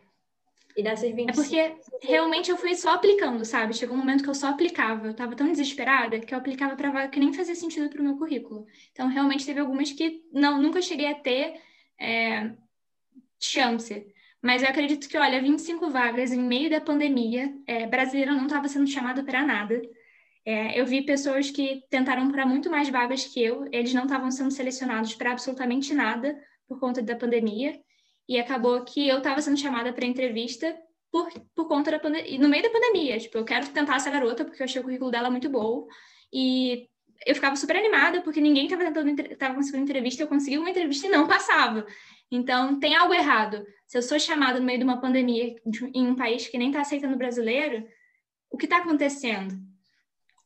E 0.75 0.83
dessas 0.83 1.11
25? 1.13 1.29
É 1.29 1.33
porque 1.33 2.07
realmente 2.07 2.49
eu 2.49 2.57
fui 2.57 2.75
só 2.75 2.93
aplicando, 2.93 3.45
sabe? 3.45 3.75
Chegou 3.75 3.95
um 3.95 3.99
momento 3.99 4.23
que 4.23 4.29
eu 4.29 4.35
só 4.35 4.47
aplicava. 4.47 5.07
Eu 5.07 5.11
estava 5.11 5.35
tão 5.35 5.51
desesperada 5.51 6.19
que 6.19 6.33
eu 6.33 6.37
aplicava 6.37 6.75
para 6.75 6.91
vaga 6.91 7.09
que 7.09 7.19
nem 7.19 7.33
fazia 7.33 7.55
sentido 7.55 7.89
para 7.89 8.01
o 8.01 8.03
meu 8.03 8.17
currículo. 8.17 8.65
Então, 8.91 9.07
realmente 9.07 9.45
teve 9.45 9.59
algumas 9.59 9.91
que 9.91 10.23
não, 10.31 10.61
nunca 10.61 10.81
cheguei 10.81 11.07
a 11.07 11.15
ter 11.15 11.59
é, 11.99 12.51
chance. 13.39 14.07
Mas 14.41 14.63
eu 14.63 14.69
acredito 14.69 15.07
que, 15.09 15.17
olha, 15.17 15.41
25 15.41 15.89
vagas 15.89 16.31
em 16.31 16.41
meio 16.41 16.69
da 16.69 16.79
pandemia, 16.79 17.53
é, 17.67 17.85
brasileiro 17.85 18.33
não 18.33 18.45
estava 18.45 18.67
sendo 18.67 18.87
chamado 18.87 19.23
para 19.23 19.45
nada. 19.45 19.81
É, 20.49 20.81
eu 20.81 20.83
vi 20.83 21.03
pessoas 21.03 21.51
que 21.51 21.83
tentaram 21.91 22.31
para 22.31 22.43
muito 22.43 22.71
mais 22.71 22.89
vagas 22.89 23.23
que 23.23 23.39
eu, 23.39 23.69
eles 23.71 23.93
não 23.93 24.05
estavam 24.05 24.31
sendo 24.31 24.49
selecionados 24.49 25.13
para 25.13 25.31
absolutamente 25.31 25.93
nada 25.93 26.35
por 26.67 26.79
conta 26.79 27.03
da 27.03 27.15
pandemia. 27.15 27.79
E 28.27 28.39
acabou 28.39 28.83
que 28.83 29.07
eu 29.07 29.19
estava 29.19 29.39
sendo 29.43 29.59
chamada 29.59 29.93
para 29.93 30.07
entrevista 30.07 30.75
por, 31.11 31.31
por 31.55 31.67
conta 31.67 31.91
da 31.91 31.99
pandemia, 31.99 32.39
no 32.39 32.49
meio 32.49 32.63
da 32.63 32.71
pandemia. 32.71 33.19
Tipo, 33.19 33.37
eu 33.37 33.45
quero 33.45 33.67
tentar 33.67 33.97
essa 33.97 34.09
garota 34.09 34.43
porque 34.43 34.59
eu 34.59 34.65
achei 34.65 34.81
o 34.81 34.83
currículo 34.83 35.11
dela 35.11 35.29
muito 35.29 35.47
bom. 35.51 35.85
E 36.33 36.87
eu 37.27 37.35
ficava 37.35 37.55
super 37.55 37.75
animada 37.75 38.23
porque 38.23 38.41
ninguém 38.41 38.63
estava 38.63 38.85
tentando 38.85 39.21
estava 39.31 39.53
conseguindo 39.53 39.83
entrevista, 39.83 40.23
eu 40.23 40.27
consegui 40.27 40.57
uma 40.57 40.71
entrevista 40.71 41.05
e 41.05 41.11
não 41.11 41.27
passava. 41.27 41.85
Então, 42.31 42.79
tem 42.79 42.95
algo 42.95 43.13
errado. 43.13 43.63
Se 43.85 43.99
eu 43.99 44.01
sou 44.01 44.19
chamada 44.19 44.59
no 44.59 44.65
meio 44.65 44.79
de 44.79 44.83
uma 44.83 44.99
pandemia 44.99 45.53
de, 45.63 45.85
em 45.93 46.07
um 46.07 46.15
país 46.15 46.47
que 46.47 46.57
nem 46.57 46.69
está 46.69 46.81
aceitando 46.81 47.15
brasileiro, 47.17 47.87
o 48.49 48.57
que 48.57 48.65
está 48.65 48.77
acontecendo? 48.77 49.68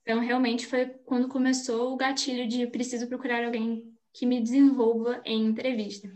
Então, 0.04 0.20
realmente 0.20 0.68
foi 0.68 0.86
quando 1.06 1.28
começou 1.28 1.94
o 1.94 1.98
gatilho 1.98 2.48
de 2.48 2.68
preciso 2.68 3.08
procurar 3.08 3.44
alguém 3.44 3.92
que 4.14 4.26
me 4.26 4.40
desenvolva 4.40 5.22
em 5.26 5.46
entrevista. 5.46 6.10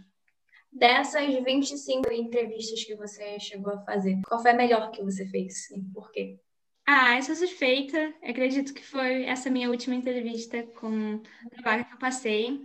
Dessas 0.72 1.26
25 1.44 2.12
entrevistas 2.12 2.84
que 2.84 2.96
você 2.96 3.40
chegou 3.40 3.74
a 3.74 3.82
fazer, 3.84 4.20
qual 4.28 4.42
foi 4.42 4.52
a 4.52 4.56
melhor 4.56 4.92
que 4.92 5.02
você 5.02 5.26
fez 5.28 5.72
e 5.72 5.82
por 5.94 6.12
quê? 6.12 6.38
Ah, 6.86 7.18
eu 7.18 7.24
sou 7.24 7.36
suspeita. 7.36 8.14
Acredito 8.24 8.74
que 8.74 8.84
foi 8.84 9.24
essa 9.24 9.50
minha 9.50 9.70
última 9.70 9.96
entrevista 9.96 10.64
com 10.80 11.22
a 11.58 11.62
vaga 11.62 11.84
que 11.84 11.94
eu 11.94 11.98
passei. 11.98 12.62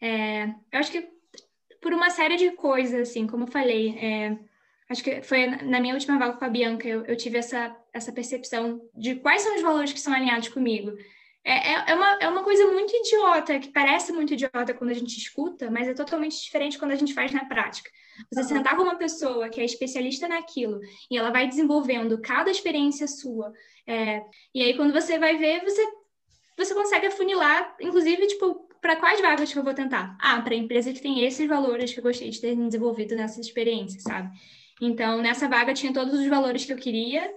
É, 0.00 0.44
eu 0.44 0.78
acho 0.78 0.92
que 0.92 1.08
por 1.80 1.92
uma 1.94 2.10
série 2.10 2.36
de 2.36 2.50
coisas, 2.52 3.08
assim, 3.08 3.26
como 3.26 3.44
eu 3.44 3.48
falei, 3.48 3.96
é, 3.98 4.38
acho 4.88 5.02
que 5.02 5.22
foi 5.22 5.46
na 5.46 5.80
minha 5.80 5.94
última 5.94 6.18
vaga 6.18 6.36
com 6.36 6.44
a 6.44 6.48
Bianca, 6.48 6.86
eu, 6.88 7.04
eu, 7.04 7.16
tive 7.16 7.38
essa, 7.38 7.74
essa 7.94 8.12
percepção 8.12 8.80
de 8.94 9.14
quais 9.14 9.40
são 9.40 9.54
os 9.54 9.62
valores 9.62 9.92
que 9.92 10.00
são 10.00 10.12
alinhados 10.12 10.48
comigo. 10.48 10.92
É, 11.44 11.72
é, 11.72 11.84
é, 11.88 11.94
uma, 11.94 12.18
é 12.22 12.28
uma 12.28 12.42
coisa 12.42 12.66
muito 12.72 12.94
idiota, 12.96 13.58
que 13.58 13.68
parece 13.68 14.12
muito 14.12 14.32
idiota 14.32 14.74
quando 14.74 14.90
a 14.90 14.94
gente 14.94 15.16
escuta, 15.16 15.70
mas 15.70 15.86
é 15.86 15.94
totalmente 15.94 16.42
diferente 16.42 16.78
quando 16.78 16.92
a 16.92 16.96
gente 16.96 17.14
faz 17.14 17.30
na 17.32 17.44
prática. 17.44 17.90
Você 18.32 18.40
uhum. 18.40 18.48
sentar 18.48 18.76
com 18.76 18.82
uma 18.82 18.96
pessoa 18.96 19.48
que 19.48 19.60
é 19.60 19.64
especialista 19.64 20.26
naquilo 20.26 20.80
e 21.10 21.16
ela 21.16 21.30
vai 21.30 21.46
desenvolvendo 21.46 22.20
cada 22.20 22.50
experiência 22.50 23.06
sua, 23.06 23.52
é, 23.86 24.22
e 24.54 24.62
aí 24.62 24.74
quando 24.74 24.92
você 24.92 25.18
vai 25.18 25.36
ver, 25.36 25.62
você, 25.62 25.86
você 26.56 26.74
consegue 26.74 27.06
afunilar, 27.06 27.76
inclusive, 27.78 28.26
tipo, 28.26 28.66
para 28.80 28.96
quais 28.96 29.20
vagas 29.20 29.52
que 29.52 29.58
eu 29.58 29.64
vou 29.64 29.74
tentar? 29.74 30.16
Ah, 30.20 30.40
para 30.40 30.54
empresa 30.54 30.92
que 30.92 31.00
tem 31.00 31.24
esses 31.24 31.46
valores 31.46 31.92
que 31.92 32.00
eu 32.00 32.04
gostei 32.04 32.30
de 32.30 32.40
ter 32.40 32.56
desenvolvido 32.56 33.14
nessa 33.14 33.40
experiência, 33.40 34.00
sabe? 34.00 34.30
Então, 34.80 35.22
nessa 35.22 35.48
vaga 35.48 35.72
tinha 35.72 35.92
todos 35.92 36.18
os 36.18 36.26
valores 36.26 36.64
que 36.64 36.72
eu 36.72 36.76
queria, 36.76 37.32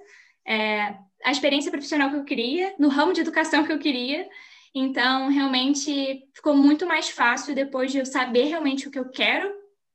é, 0.48 0.96
a 1.24 1.32
experiência 1.32 1.70
profissional 1.70 2.10
que 2.10 2.16
eu 2.16 2.24
queria, 2.24 2.74
no 2.80 2.88
ramo 2.88 3.12
de 3.12 3.22
educação 3.22 3.66
que 3.66 3.72
eu 3.72 3.80
queria. 3.80 4.28
Então, 4.74 5.30
realmente 5.30 6.24
ficou 6.34 6.56
muito 6.56 6.86
mais 6.86 7.10
fácil 7.10 7.54
depois 7.54 7.92
de 7.92 7.98
eu 7.98 8.06
saber 8.06 8.46
realmente 8.46 8.88
o 8.88 8.92
que 8.92 9.00
eu 9.00 9.10
quero, 9.10 9.52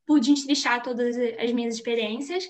pude 0.06 0.34
deixar 0.46 0.82
todas 0.82 1.16
as 1.16 1.52
minhas 1.52 1.74
experiências, 1.74 2.48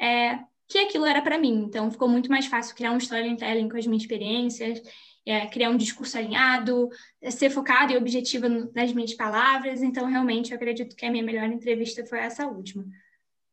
é, 0.00 0.38
que 0.68 0.78
aquilo 0.78 1.04
era 1.04 1.20
para 1.20 1.38
mim. 1.38 1.64
Então, 1.66 1.90
ficou 1.90 2.08
muito 2.08 2.30
mais 2.30 2.46
fácil 2.46 2.74
criar 2.74 2.92
um 2.92 2.98
storytelling 2.98 3.68
com 3.68 3.76
as 3.76 3.86
minhas 3.86 4.02
experiências, 4.02 4.80
é, 5.26 5.46
criar 5.46 5.70
um 5.70 5.76
discurso 5.76 6.16
alinhado, 6.16 6.88
ser 7.30 7.50
focado 7.50 7.92
e 7.92 7.96
objetiva 7.96 8.48
nas 8.48 8.92
minhas 8.92 9.14
palavras. 9.14 9.82
Então, 9.82 10.06
realmente, 10.06 10.52
eu 10.52 10.56
acredito 10.56 10.96
que 10.96 11.04
a 11.04 11.10
minha 11.10 11.24
melhor 11.24 11.46
entrevista 11.46 12.04
foi 12.06 12.20
essa 12.20 12.46
última. 12.46 12.84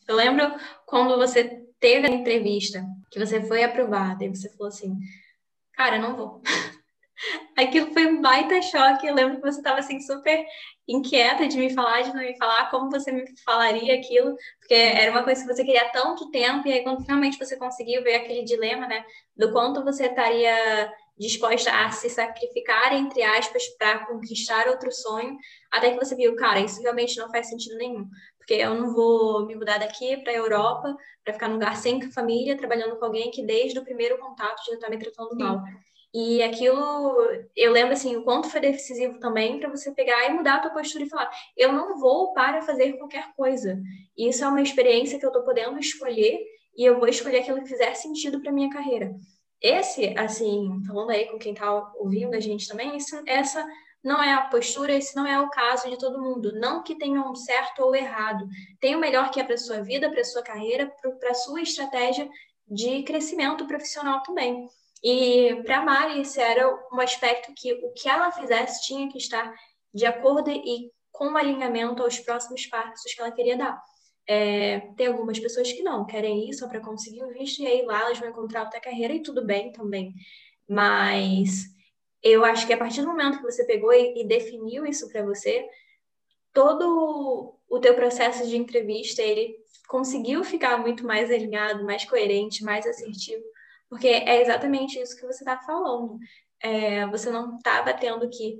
Eu 0.07 0.15
lembro 0.15 0.55
quando 0.85 1.17
você 1.17 1.68
teve 1.79 2.07
a 2.07 2.11
entrevista, 2.11 2.85
que 3.09 3.19
você 3.19 3.41
foi 3.41 3.63
aprovada, 3.63 4.23
e 4.23 4.29
você 4.29 4.49
falou 4.49 4.67
assim, 4.67 4.97
cara, 5.73 5.97
não 5.97 6.15
vou. 6.15 6.41
Aquilo 7.57 7.91
foi 7.91 8.07
um 8.07 8.21
baita 8.21 8.61
choque. 8.61 9.05
Eu 9.05 9.13
lembro 9.13 9.35
que 9.35 9.41
você 9.41 9.59
estava 9.59 9.79
assim 9.79 9.99
super 9.99 10.45
inquieta 10.87 11.47
de 11.47 11.57
me 11.57 11.73
falar, 11.73 12.01
de 12.01 12.13
não 12.13 12.21
me 12.21 12.37
falar, 12.37 12.69
como 12.71 12.89
você 12.89 13.11
me 13.11 13.25
falaria 13.43 13.95
aquilo, 13.95 14.35
porque 14.59 14.73
era 14.73 15.11
uma 15.11 15.23
coisa 15.23 15.41
que 15.41 15.53
você 15.53 15.63
queria 15.63 15.83
há 15.83 15.89
tanto 15.89 16.31
tempo, 16.31 16.67
e 16.67 16.73
aí 16.73 16.83
quando 16.83 17.01
finalmente 17.01 17.37
você 17.37 17.57
conseguiu 17.57 18.01
ver 18.01 18.15
aquele 18.15 18.43
dilema, 18.43 18.87
né, 18.87 19.05
do 19.35 19.51
quanto 19.51 19.83
você 19.83 20.05
estaria 20.05 20.91
disposta 21.17 21.69
a 21.71 21.91
se 21.91 22.09
sacrificar, 22.09 22.93
entre 22.93 23.21
aspas, 23.21 23.67
para 23.77 24.05
conquistar 24.05 24.69
outro 24.69 24.89
sonho, 24.89 25.37
até 25.69 25.91
que 25.91 26.03
você 26.03 26.15
viu, 26.15 26.33
cara, 26.35 26.61
isso 26.61 26.81
realmente 26.81 27.17
não 27.17 27.29
faz 27.29 27.49
sentido 27.49 27.77
nenhum 27.77 28.07
porque 28.49 28.63
eu 28.63 28.73
não 28.73 28.95
vou 28.95 29.45
me 29.45 29.53
mudar 29.53 29.77
daqui 29.77 30.17
para 30.17 30.33
a 30.33 30.35
Europa 30.35 30.97
para 31.23 31.33
ficar 31.33 31.47
num 31.47 31.53
lugar 31.53 31.77
sem 31.77 32.01
família, 32.11 32.57
trabalhando 32.57 32.97
com 32.97 33.05
alguém 33.05 33.29
que 33.29 33.43
desde 33.43 33.77
o 33.77 33.83
primeiro 33.83 34.17
contato 34.17 34.65
já 34.65 34.73
está 34.73 34.89
me 34.89 34.97
tratando 34.97 35.33
Sim. 35.33 35.37
mal. 35.37 35.61
E 36.11 36.41
aquilo, 36.41 37.15
eu 37.55 37.71
lembro 37.71 37.93
assim, 37.93 38.15
o 38.15 38.23
quanto 38.23 38.49
foi 38.49 38.59
decisivo 38.59 39.19
também 39.19 39.59
para 39.59 39.69
você 39.69 39.91
pegar 39.91 40.25
e 40.25 40.33
mudar 40.33 40.55
a 40.55 40.59
tua 40.61 40.71
postura 40.71 41.03
e 41.03 41.09
falar: 41.09 41.29
eu 41.55 41.71
não 41.71 41.99
vou 41.99 42.33
para 42.33 42.63
fazer 42.63 42.93
qualquer 42.93 43.31
coisa. 43.35 43.79
Isso 44.17 44.43
é 44.43 44.47
uma 44.47 44.63
experiência 44.63 45.19
que 45.19 45.25
eu 45.25 45.29
estou 45.29 45.43
podendo 45.43 45.77
escolher 45.77 46.39
e 46.75 46.83
eu 46.83 46.97
vou 46.97 47.07
escolher 47.07 47.41
aquilo 47.41 47.61
que 47.61 47.69
fizer 47.69 47.93
sentido 47.93 48.41
para 48.41 48.51
minha 48.51 48.71
carreira. 48.71 49.13
Esse, 49.61 50.17
assim, 50.17 50.81
falando 50.87 51.11
aí 51.11 51.25
com 51.25 51.37
quem 51.37 51.53
está 51.53 51.71
ouvindo 51.99 52.33
a 52.33 52.39
gente 52.39 52.67
também, 52.67 52.97
isso, 52.97 53.21
essa 53.27 53.63
não 54.03 54.23
é 54.23 54.33
a 54.33 54.41
postura, 54.41 54.93
esse 54.93 55.15
não 55.15 55.27
é 55.27 55.39
o 55.39 55.49
caso 55.49 55.89
de 55.89 55.97
todo 55.97 56.21
mundo. 56.21 56.53
Não 56.59 56.81
que 56.81 56.95
tenha 56.95 57.21
um 57.21 57.35
certo 57.35 57.83
ou 57.83 57.95
errado. 57.95 58.47
Tem 58.79 58.95
o 58.95 58.99
melhor 58.99 59.29
que 59.29 59.39
é 59.39 59.43
para 59.43 59.57
sua 59.57 59.81
vida, 59.81 60.09
para 60.09 60.23
sua 60.23 60.41
carreira, 60.41 60.91
para 61.19 61.33
sua 61.33 61.61
estratégia 61.61 62.29
de 62.67 63.03
crescimento 63.03 63.65
profissional 63.65 64.21
também. 64.23 64.67
E 65.03 65.61
para 65.65 65.81
Mari, 65.81 66.21
esse 66.21 66.39
era 66.39 66.67
um 66.93 66.99
aspecto 66.99 67.53
que 67.55 67.73
o 67.73 67.91
que 67.93 68.07
ela 68.07 68.31
fizesse 68.31 68.85
tinha 68.85 69.09
que 69.09 69.17
estar 69.17 69.53
de 69.93 70.05
acordo 70.05 70.49
e 70.49 70.91
com 71.11 71.35
alinhamento 71.35 72.03
aos 72.03 72.19
próximos 72.19 72.65
passos 72.67 73.13
que 73.13 73.21
ela 73.21 73.31
queria 73.31 73.57
dar. 73.57 73.81
É, 74.27 74.81
tem 74.95 75.07
algumas 75.07 75.39
pessoas 75.39 75.71
que 75.71 75.81
não 75.81 76.05
querem 76.05 76.49
ir 76.49 76.53
só 76.53 76.67
para 76.67 76.79
conseguir 76.79 77.23
o 77.23 77.33
visto, 77.33 77.61
e 77.61 77.67
aí 77.67 77.83
lá 77.83 78.01
elas 78.01 78.19
vão 78.19 78.29
encontrar 78.29 78.63
outra 78.63 78.79
carreira 78.79 79.13
e 79.13 79.23
tudo 79.23 79.43
bem 79.43 79.71
também. 79.71 80.13
Mas 80.69 81.65
eu 82.23 82.43
acho 82.45 82.67
que 82.67 82.73
a 82.73 82.77
partir 82.77 83.01
do 83.01 83.07
momento 83.07 83.37
que 83.37 83.43
você 83.43 83.63
pegou 83.65 83.93
e, 83.93 84.21
e 84.21 84.27
definiu 84.27 84.85
isso 84.85 85.09
para 85.09 85.23
você, 85.23 85.67
todo 86.53 87.55
o 87.69 87.79
teu 87.79 87.95
processo 87.95 88.47
de 88.47 88.57
entrevista, 88.57 89.21
ele 89.21 89.55
conseguiu 89.87 90.43
ficar 90.43 90.77
muito 90.77 91.05
mais 91.05 91.31
alinhado, 91.31 91.83
mais 91.83 92.05
coerente, 92.05 92.63
mais 92.63 92.85
assertivo, 92.85 93.43
porque 93.89 94.07
é 94.07 94.41
exatamente 94.41 94.99
isso 94.99 95.15
que 95.15 95.25
você 95.25 95.43
está 95.43 95.57
falando. 95.59 96.17
É, 96.61 97.07
você 97.07 97.29
não 97.29 97.57
estava 97.57 97.93
tendo 97.93 98.29
que 98.29 98.59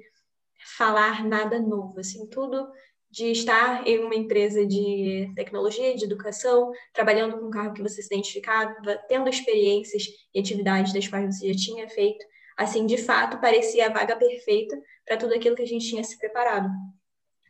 falar 0.77 1.23
nada 1.27 1.59
novo, 1.59 1.99
assim, 1.99 2.27
tudo 2.27 2.67
de 3.11 3.31
estar 3.31 3.87
em 3.87 3.99
uma 3.99 4.15
empresa 4.15 4.65
de 4.65 5.31
tecnologia, 5.35 5.95
de 5.95 6.05
educação, 6.05 6.71
trabalhando 6.93 7.39
com 7.39 7.47
um 7.47 7.49
carro 7.49 7.73
que 7.73 7.81
você 7.81 8.01
se 8.01 8.13
identificava, 8.13 8.75
tendo 9.07 9.29
experiências 9.29 10.03
e 10.33 10.39
atividades 10.39 10.93
das 10.93 11.07
quais 11.07 11.37
você 11.37 11.51
já 11.51 11.59
tinha 11.59 11.89
feito, 11.89 12.23
Assim, 12.59 12.85
de 12.85 12.97
fato, 12.97 13.39
parecia 13.39 13.87
a 13.87 13.89
vaga 13.89 14.17
perfeita 14.17 14.77
para 15.05 15.15
tudo 15.15 15.33
aquilo 15.33 15.55
que 15.55 15.61
a 15.61 15.65
gente 15.65 15.87
tinha 15.87 16.03
se 16.03 16.19
preparado. 16.19 16.67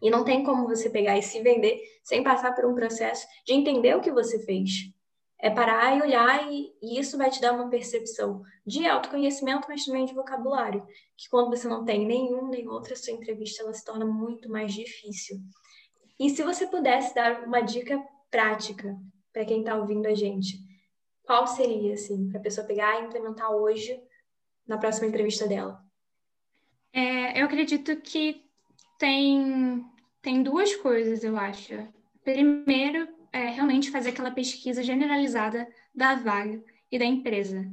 E 0.04 0.12
não 0.12 0.24
tem 0.24 0.44
como 0.44 0.68
você 0.68 0.88
pegar 0.88 1.18
e 1.18 1.24
se 1.24 1.42
vender 1.42 1.82
sem 2.04 2.24
passar 2.24 2.54
por 2.54 2.64
um 2.64 2.76
processo 2.76 3.26
de 3.44 3.54
entender 3.54 3.98
o 3.98 4.02
que 4.02 4.12
você 4.12 4.38
fez. 4.46 4.70
É 5.40 5.50
parar 5.50 5.98
e 5.98 6.02
olhar, 6.04 6.52
e, 6.52 6.72
e 6.80 7.00
isso 7.00 7.18
vai 7.18 7.32
te 7.32 7.42
dar 7.42 7.54
uma 7.54 7.72
percepção 7.72 8.44
de 8.64 8.86
autoconhecimento, 8.86 9.66
mas 9.68 9.84
também 9.84 10.06
de 10.06 10.14
vocabulário. 10.14 10.86
Que 11.18 11.28
quando 11.28 11.50
você 11.50 11.68
não 11.68 11.84
tem 11.84 12.06
nenhum 12.06 12.48
nem 12.48 12.68
outra, 12.68 12.96
sua 12.96 13.14
entrevista 13.14 13.64
ela 13.64 13.74
se 13.74 13.84
torna 13.84 14.06
muito 14.06 14.48
mais 14.48 14.72
difícil. 14.72 15.38
E 16.20 16.30
se 16.30 16.44
você 16.44 16.68
pudesse 16.68 17.16
dar 17.16 17.48
uma 17.48 17.62
dica 17.62 18.00
prática 18.30 18.96
para 19.34 19.44
quem 19.44 19.62
está 19.62 19.76
ouvindo 19.76 20.06
a 20.06 20.14
gente, 20.14 20.60
qual 21.24 21.48
seria, 21.48 21.96
assim, 21.96 22.30
para 22.30 22.40
a 22.40 22.44
pessoa 22.44 22.68
pegar 22.68 23.02
e 23.02 23.06
implementar 23.06 23.50
hoje 23.52 24.00
na 24.70 24.78
próxima 24.78 25.08
entrevista 25.08 25.48
dela? 25.48 25.84
É, 26.94 27.42
eu 27.42 27.46
acredito 27.46 27.96
que 27.98 28.46
tem, 28.98 29.84
tem 30.22 30.44
duas 30.44 30.76
coisas, 30.76 31.24
eu 31.24 31.36
acho. 31.36 31.74
Primeiro, 32.24 33.08
é 33.34 33.48
realmente 33.48 33.92
fazer 33.92 34.10
aquela 34.10 34.32
pesquisa 34.32 34.84
generalizada 34.84 35.68
da 35.94 36.16
vaga 36.16 36.64
e 36.92 37.00
da 37.00 37.06
empresa. 37.06 37.68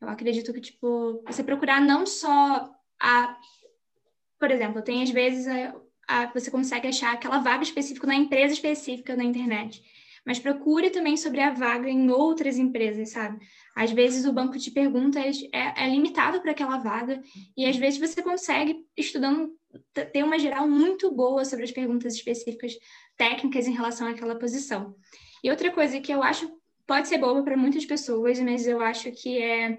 Eu 0.00 0.08
acredito 0.08 0.52
que, 0.52 0.60
tipo, 0.60 1.22
você 1.26 1.42
procurar 1.42 1.80
não 1.80 2.04
só 2.06 2.70
a. 3.00 3.38
Por 4.38 4.50
exemplo, 4.50 4.82
tem 4.82 5.02
às 5.02 5.10
vezes 5.10 5.46
a, 5.46 5.74
a, 6.08 6.26
você 6.32 6.50
consegue 6.50 6.88
achar 6.88 7.12
aquela 7.12 7.38
vaga 7.38 7.62
específica 7.62 8.06
na 8.06 8.14
empresa 8.14 8.52
específica 8.52 9.16
na 9.16 9.24
internet 9.24 9.82
mas 10.24 10.38
procure 10.38 10.90
também 10.90 11.16
sobre 11.16 11.40
a 11.40 11.52
vaga 11.52 11.88
em 11.88 12.10
outras 12.10 12.58
empresas, 12.58 13.10
sabe? 13.10 13.44
Às 13.74 13.90
vezes 13.90 14.24
o 14.24 14.32
banco 14.32 14.58
de 14.58 14.70
perguntas 14.70 15.42
é, 15.52 15.84
é 15.84 15.88
limitado 15.88 16.40
para 16.40 16.52
aquela 16.52 16.78
vaga 16.78 17.20
e 17.56 17.66
às 17.66 17.76
vezes 17.76 17.98
você 17.98 18.22
consegue, 18.22 18.84
estudando, 18.96 19.52
ter 20.12 20.22
uma 20.22 20.38
geral 20.38 20.68
muito 20.68 21.10
boa 21.10 21.44
sobre 21.44 21.64
as 21.64 21.72
perguntas 21.72 22.14
específicas 22.14 22.72
técnicas 23.16 23.66
em 23.66 23.72
relação 23.72 24.06
àquela 24.06 24.38
posição. 24.38 24.94
E 25.42 25.50
outra 25.50 25.70
coisa 25.70 26.00
que 26.00 26.12
eu 26.12 26.22
acho 26.22 26.50
pode 26.86 27.08
ser 27.08 27.18
boa 27.18 27.42
para 27.42 27.56
muitas 27.56 27.84
pessoas, 27.84 28.38
mas 28.40 28.66
eu 28.66 28.80
acho 28.80 29.10
que 29.12 29.38
é 29.38 29.78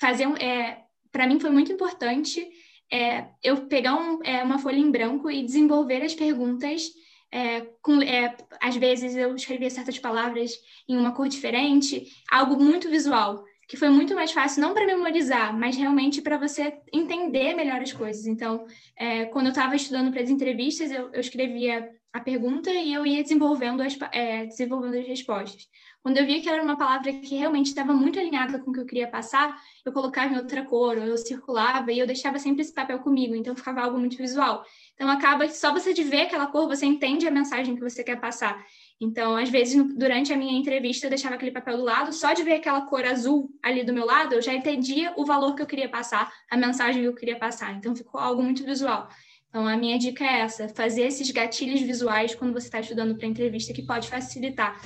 fazer 0.00 0.26
um, 0.26 0.36
é, 0.36 0.84
para 1.10 1.26
mim 1.26 1.40
foi 1.40 1.50
muito 1.50 1.72
importante 1.72 2.46
é, 2.90 3.26
eu 3.42 3.66
pegar 3.66 3.94
um, 3.94 4.22
é, 4.24 4.42
uma 4.42 4.58
folha 4.58 4.78
em 4.78 4.90
branco 4.90 5.30
e 5.30 5.44
desenvolver 5.44 6.02
as 6.02 6.14
perguntas 6.14 6.90
é, 7.30 7.60
com, 7.82 8.00
é, 8.02 8.36
às 8.60 8.76
vezes 8.76 9.14
eu 9.16 9.34
escrevia 9.34 9.70
certas 9.70 9.98
palavras 9.98 10.52
em 10.88 10.96
uma 10.96 11.12
cor 11.12 11.28
diferente, 11.28 12.06
algo 12.30 12.56
muito 12.62 12.90
visual, 12.90 13.44
que 13.68 13.76
foi 13.76 13.90
muito 13.90 14.14
mais 14.14 14.32
fácil, 14.32 14.62
não 14.62 14.72
para 14.72 14.86
memorizar, 14.86 15.56
mas 15.56 15.76
realmente 15.76 16.22
para 16.22 16.38
você 16.38 16.72
entender 16.92 17.54
melhor 17.54 17.82
as 17.82 17.92
coisas. 17.92 18.26
Então, 18.26 18.64
é, 18.96 19.26
quando 19.26 19.46
eu 19.46 19.52
estava 19.52 19.76
estudando 19.76 20.10
para 20.10 20.22
as 20.22 20.30
entrevistas, 20.30 20.90
eu, 20.90 21.10
eu, 21.12 21.20
escrevia 21.20 21.86
a 22.12 22.20
pergunta 22.20 22.70
e 22.70 22.92
eu 22.92 23.04
ia 23.06 23.22
desenvolvendo 23.22 23.82
as, 23.82 23.96
é, 24.12 24.46
desenvolvendo 24.46 24.96
as 24.96 25.06
respostas. 25.06 25.68
Quando 26.02 26.16
eu 26.16 26.26
via 26.26 26.40
que 26.40 26.48
era 26.48 26.62
uma 26.62 26.78
palavra 26.78 27.12
que 27.12 27.36
realmente 27.36 27.66
estava 27.66 27.92
muito 27.92 28.18
alinhada 28.18 28.58
com 28.58 28.70
o 28.70 28.74
que 28.74 28.80
eu 28.80 28.86
queria 28.86 29.08
passar, 29.08 29.54
eu 29.84 29.92
colocava 29.92 30.32
em 30.32 30.38
outra 30.38 30.64
cor, 30.64 30.96
ou 30.96 31.04
eu 31.04 31.18
circulava 31.18 31.92
e 31.92 31.98
eu 31.98 32.06
deixava 32.06 32.38
sempre 32.38 32.62
esse 32.62 32.72
papel 32.72 33.00
comigo, 33.00 33.34
então 33.34 33.54
ficava 33.54 33.82
algo 33.82 33.98
muito 33.98 34.16
visual. 34.16 34.64
Então 34.94 35.08
acaba 35.10 35.46
que 35.46 35.56
só 35.56 35.72
você 35.72 35.92
de 35.92 36.02
ver 36.02 36.22
aquela 36.22 36.46
cor 36.46 36.66
você 36.66 36.86
entende 36.86 37.26
a 37.26 37.30
mensagem 37.30 37.74
que 37.74 37.82
você 37.82 38.02
quer 38.02 38.18
passar. 38.18 38.64
Então, 39.00 39.36
às 39.36 39.48
vezes, 39.48 39.76
durante 39.94 40.32
a 40.32 40.36
minha 40.36 40.58
entrevista, 40.58 41.06
eu 41.06 41.10
deixava 41.10 41.34
aquele 41.34 41.52
papel 41.52 41.76
do 41.76 41.84
lado, 41.84 42.12
só 42.12 42.32
de 42.32 42.42
ver 42.42 42.54
aquela 42.54 42.80
cor 42.82 43.04
azul 43.04 43.50
ali 43.62 43.84
do 43.84 43.92
meu 43.92 44.04
lado, 44.06 44.34
eu 44.34 44.42
já 44.42 44.52
entendia 44.52 45.12
o 45.16 45.24
valor 45.24 45.54
que 45.54 45.62
eu 45.62 45.66
queria 45.66 45.88
passar, 45.88 46.32
a 46.50 46.56
mensagem 46.56 47.02
que 47.02 47.08
eu 47.08 47.14
queria 47.14 47.38
passar. 47.38 47.74
Então, 47.74 47.94
ficou 47.94 48.20
algo 48.20 48.42
muito 48.42 48.64
visual. 48.64 49.08
Então, 49.48 49.66
a 49.66 49.76
minha 49.76 49.98
dica 49.98 50.24
é 50.24 50.40
essa: 50.40 50.68
fazer 50.68 51.02
esses 51.02 51.30
gatilhos 51.30 51.80
visuais 51.80 52.34
quando 52.34 52.52
você 52.52 52.66
está 52.66 52.80
estudando 52.80 53.16
para 53.16 53.26
entrevista, 53.26 53.72
que 53.72 53.86
pode 53.86 54.08
facilitar. 54.08 54.80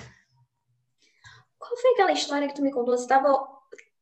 Qual 1.58 1.76
foi 1.76 1.92
aquela 1.92 2.12
história 2.12 2.48
que 2.48 2.54
tu 2.54 2.62
me 2.62 2.72
contou? 2.72 2.96
Você 2.96 3.04
estava 3.04 3.46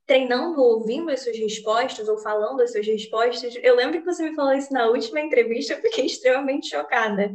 treinando, 0.06 0.60
ouvindo 0.60 1.10
as 1.10 1.22
suas 1.22 1.38
respostas 1.38 2.08
ou 2.08 2.18
falando 2.18 2.60
as 2.60 2.72
suas 2.72 2.86
respostas? 2.86 3.54
Eu 3.62 3.76
lembro 3.76 4.00
que 4.00 4.04
você 4.04 4.28
me 4.28 4.34
falou 4.34 4.52
isso 4.54 4.72
na 4.72 4.86
última 4.86 5.20
entrevista, 5.20 5.74
eu 5.74 5.80
fiquei 5.80 6.06
extremamente 6.06 6.70
chocada. 6.70 7.34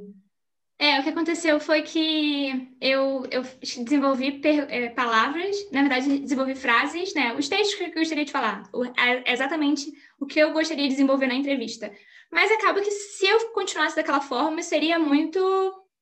É, 0.77 0.99
o 0.99 1.03
que 1.03 1.09
aconteceu 1.09 1.57
foi 1.57 1.83
que 1.83 2.75
eu, 2.81 3.25
eu 3.31 3.43
desenvolvi 3.81 4.39
per, 4.39 4.67
é, 4.69 4.89
palavras, 4.89 5.55
na 5.71 5.81
verdade, 5.81 6.19
desenvolvi 6.19 6.53
frases, 6.53 7.13
né? 7.13 7.33
Os 7.33 7.47
textos 7.47 7.75
que 7.75 7.85
eu 7.85 7.93
gostaria 7.93 8.25
de 8.25 8.31
falar, 8.31 8.63
o, 8.73 8.83
é 8.83 9.31
exatamente 9.31 9.89
o 10.19 10.25
que 10.25 10.37
eu 10.37 10.51
gostaria 10.51 10.83
de 10.83 10.89
desenvolver 10.89 11.27
na 11.27 11.35
entrevista. 11.35 11.89
Mas 12.31 12.51
acaba 12.51 12.81
que 12.81 12.91
se 12.91 13.25
eu 13.25 13.51
continuasse 13.51 13.95
daquela 13.95 14.21
forma, 14.21 14.61
seria 14.61 14.99
muito 14.99 15.39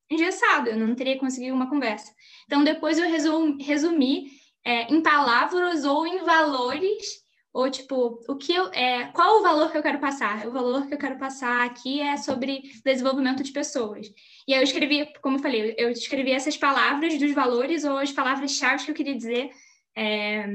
engessado, 0.10 0.70
eu 0.70 0.78
não 0.78 0.96
teria 0.96 1.18
conseguido 1.18 1.56
uma 1.56 1.70
conversa. 1.70 2.12
Então, 2.46 2.64
depois 2.64 2.98
eu 2.98 3.10
resum, 3.10 3.58
resumi 3.60 4.28
é, 4.66 4.94
em 4.94 5.02
palavras 5.02 5.86
ou 5.86 6.06
em 6.06 6.20
valores 6.20 7.24
ou 7.54 7.70
tipo, 7.70 8.20
o 8.28 8.36
que 8.36 8.52
eu, 8.52 8.72
é, 8.74 9.06
qual 9.14 9.38
o 9.38 9.44
valor 9.44 9.72
que 9.72 9.78
eu 9.78 9.84
quero 9.84 10.00
passar? 10.00 10.48
O 10.48 10.52
valor 10.52 10.88
que 10.88 10.94
eu 10.96 10.98
quero 10.98 11.20
passar 11.20 11.64
aqui 11.64 12.02
é 12.02 12.18
sobre 12.18 12.64
desenvolvimento 12.84 13.44
de 13.44 13.52
pessoas. 13.52 14.08
E 14.48 14.54
aí 14.54 14.60
eu 14.60 14.64
escrevi, 14.64 15.06
como 15.22 15.38
eu 15.38 15.42
falei, 15.42 15.76
eu 15.78 15.92
escrevi 15.92 16.32
essas 16.32 16.58
palavras 16.58 17.16
dos 17.20 17.32
valores 17.32 17.84
ou 17.84 17.98
as 18.00 18.12
palavras-chave 18.12 18.86
que 18.86 18.92
eu 18.92 18.96
queria 18.96 19.16
dizer. 19.16 19.52
É... 19.96 20.48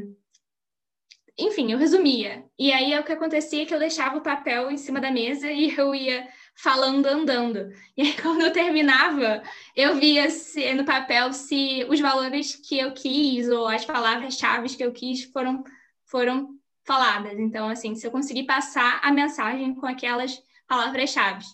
Enfim, 1.38 1.70
eu 1.70 1.78
resumia. 1.78 2.44
E 2.58 2.72
aí 2.72 2.98
o 2.98 3.04
que 3.04 3.12
acontecia 3.12 3.62
é 3.62 3.66
que 3.66 3.72
eu 3.72 3.78
deixava 3.78 4.18
o 4.18 4.22
papel 4.22 4.70
em 4.70 4.76
cima 4.76 5.00
da 5.00 5.10
mesa 5.10 5.50
e 5.50 5.72
eu 5.76 5.94
ia 5.94 6.26
falando 6.56 7.06
andando. 7.06 7.70
E 7.96 8.02
aí, 8.02 8.14
quando 8.20 8.42
eu 8.42 8.52
terminava, 8.52 9.42
eu 9.76 9.94
via 9.94 10.28
se, 10.30 10.74
no 10.74 10.84
papel 10.84 11.32
se 11.32 11.86
os 11.88 12.00
valores 12.00 12.56
que 12.56 12.78
eu 12.78 12.92
quis 12.92 13.48
ou 13.48 13.68
as 13.68 13.84
palavras-chave 13.84 14.76
que 14.76 14.82
eu 14.82 14.92
quis 14.92 15.24
foram, 15.24 15.62
foram 16.06 16.58
faladas. 16.84 17.38
Então, 17.38 17.68
assim, 17.68 17.94
se 17.94 18.04
eu 18.04 18.10
conseguir 18.10 18.44
passar 18.44 19.00
a 19.02 19.12
mensagem 19.12 19.74
com 19.74 19.86
aquelas 19.86 20.42
palavras-chave. 20.66 21.44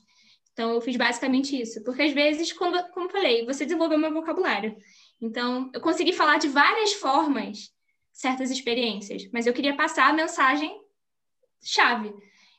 Então, 0.55 0.73
eu 0.73 0.81
fiz 0.81 0.97
basicamente 0.97 1.61
isso. 1.61 1.83
Porque, 1.85 2.03
às 2.03 2.13
vezes, 2.13 2.53
como 2.53 2.75
eu 2.75 3.11
falei, 3.11 3.45
você 3.45 3.65
desenvolveu 3.65 3.99
meu 3.99 4.15
vocabulário. 4.15 4.77
Então, 5.21 5.71
eu 5.75 5.81
consegui 5.81 6.13
falar 6.13 6.39
de 6.39 6.49
várias 6.49 6.95
formas 6.95 7.74
certas 8.15 8.51
experiências, 8.51 9.29
mas 9.33 9.47
eu 9.47 9.53
queria 9.53 9.77
passar 9.77 10.09
a 10.09 10.13
mensagem 10.13 10.81
chave. 11.61 12.15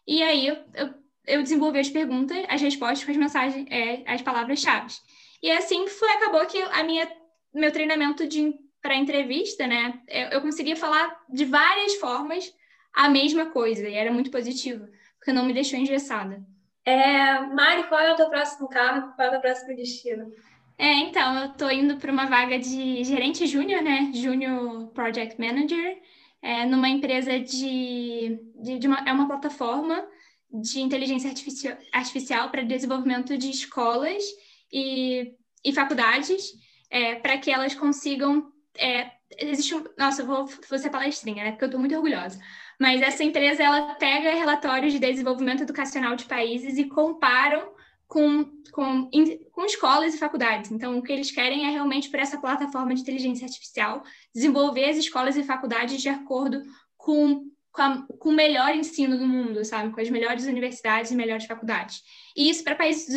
E 0.05 0.21
aí, 0.21 0.47
eu, 0.47 0.93
eu, 1.25 1.41
desenvolvi 1.41 1.79
as 1.79 1.89
perguntas, 1.89 2.45
as 2.49 2.61
respostas 2.61 3.05
com 3.05 3.11
as 3.11 3.17
mensagens, 3.17 3.65
é, 3.71 4.03
as 4.05 4.21
palavras-chave. 4.21 4.93
E 5.41 5.49
assim 5.49 5.87
foi, 5.87 6.11
acabou 6.11 6.45
que 6.45 6.61
a 6.61 6.83
minha, 6.83 7.09
meu 7.53 7.71
treinamento 7.71 8.27
de 8.27 8.53
para 8.81 8.95
entrevista, 8.95 9.65
né, 9.65 9.99
eu, 10.07 10.27
eu 10.27 10.41
conseguia 10.41 10.75
falar 10.75 11.19
de 11.27 11.43
várias 11.45 11.95
formas 11.95 12.53
a 12.93 13.09
mesma 13.09 13.47
coisa, 13.47 13.89
e 13.89 13.95
era 13.95 14.11
muito 14.11 14.29
positivo, 14.29 14.87
porque 15.17 15.33
não 15.33 15.45
me 15.45 15.53
deixou 15.53 15.79
engessada. 15.79 16.45
É, 16.85 17.39
Mari, 17.39 17.87
qual 17.87 17.99
é 17.99 18.13
o 18.13 18.15
teu 18.15 18.29
próximo 18.29 18.69
cargo? 18.69 19.13
Qual 19.15 19.25
é 19.25 19.29
o 19.29 19.31
teu 19.31 19.41
próximo 19.41 19.75
destino? 19.75 20.31
É, 20.77 20.93
então, 20.95 21.37
eu 21.39 21.51
estou 21.51 21.71
indo 21.71 21.97
para 21.97 22.11
uma 22.11 22.25
vaga 22.25 22.59
de 22.59 23.03
gerente 23.03 23.47
júnior, 23.47 23.81
né? 23.81 24.11
Júnior 24.13 24.87
Project 24.87 25.39
Manager, 25.39 26.01
é, 26.41 26.65
numa 26.65 26.89
empresa 26.89 27.39
de, 27.39 28.37
de, 28.61 28.79
de 28.79 28.87
uma, 28.87 28.99
é 29.07 29.11
uma 29.11 29.27
plataforma 29.27 30.05
de 30.51 30.81
inteligência 30.81 31.29
artificial, 31.29 31.77
artificial 31.93 32.49
para 32.49 32.61
desenvolvimento 32.61 33.37
de 33.37 33.49
escolas 33.49 34.23
e, 34.71 35.33
e 35.63 35.73
faculdades, 35.73 36.51
é, 36.89 37.15
para 37.15 37.37
que 37.37 37.51
elas 37.51 37.73
consigam. 37.73 38.51
É, 38.77 39.11
existe 39.39 39.73
um, 39.75 39.83
nossa, 39.97 40.21
eu 40.21 40.25
vou, 40.25 40.45
vou 40.45 40.77
ser 40.77 40.89
palestrinha, 40.89 41.43
né? 41.43 41.51
Porque 41.51 41.63
eu 41.63 41.67
estou 41.67 41.79
muito 41.79 41.95
orgulhosa. 41.95 42.39
Mas 42.79 43.01
essa 43.01 43.23
empresa 43.23 43.63
ela 43.63 43.95
pega 43.95 44.35
relatórios 44.35 44.91
de 44.91 44.99
desenvolvimento 44.99 45.63
educacional 45.63 46.17
de 46.17 46.25
países 46.25 46.77
e 46.77 46.83
comparam 46.83 47.74
com, 48.07 48.45
com, 48.71 49.09
com 49.51 49.65
escolas 49.65 50.13
e 50.13 50.17
faculdades. 50.17 50.71
Então, 50.71 50.97
o 50.97 51.01
que 51.01 51.11
eles 51.11 51.31
querem 51.31 51.65
é 51.65 51.71
realmente, 51.71 52.09
por 52.09 52.19
essa 52.19 52.39
plataforma 52.39 52.93
de 52.93 53.01
inteligência 53.01 53.45
artificial, 53.45 54.03
desenvolver 54.33 54.85
as 54.85 54.97
escolas 54.97 55.35
e 55.35 55.43
faculdades 55.43 56.01
de 56.01 56.09
acordo 56.09 56.61
com, 56.97 57.49
com, 57.71 57.81
a, 57.81 58.05
com 58.19 58.29
o 58.29 58.35
melhor 58.35 58.75
ensino 58.75 59.17
do 59.17 59.27
mundo, 59.27 59.63
sabe? 59.65 59.93
Com 59.93 60.01
as 60.01 60.09
melhores 60.09 60.45
universidades 60.45 61.11
e 61.11 61.15
melhores 61.15 61.45
faculdades. 61.45 62.01
E 62.35 62.49
isso 62.49 62.63
para 62.63 62.75
países 62.75 63.07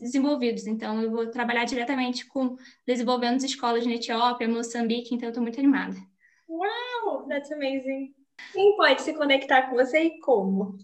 desenvolvidos. 0.00 0.66
Então, 0.66 1.00
eu 1.00 1.10
vou 1.10 1.30
trabalhar 1.30 1.64
diretamente 1.64 2.26
com 2.26 2.56
desenvolvendo 2.86 3.44
escolas 3.44 3.86
na 3.86 3.94
Etiópia, 3.94 4.48
Moçambique, 4.48 5.14
então 5.14 5.28
estou 5.28 5.42
muito 5.42 5.58
animada. 5.58 5.96
Wow, 6.48 7.26
that's 7.28 7.50
amazing. 7.52 8.14
Quem 8.52 8.76
pode 8.76 9.02
se 9.02 9.14
conectar 9.14 9.62
com 9.62 9.76
você 9.76 10.02
e 10.02 10.18
como? 10.20 10.76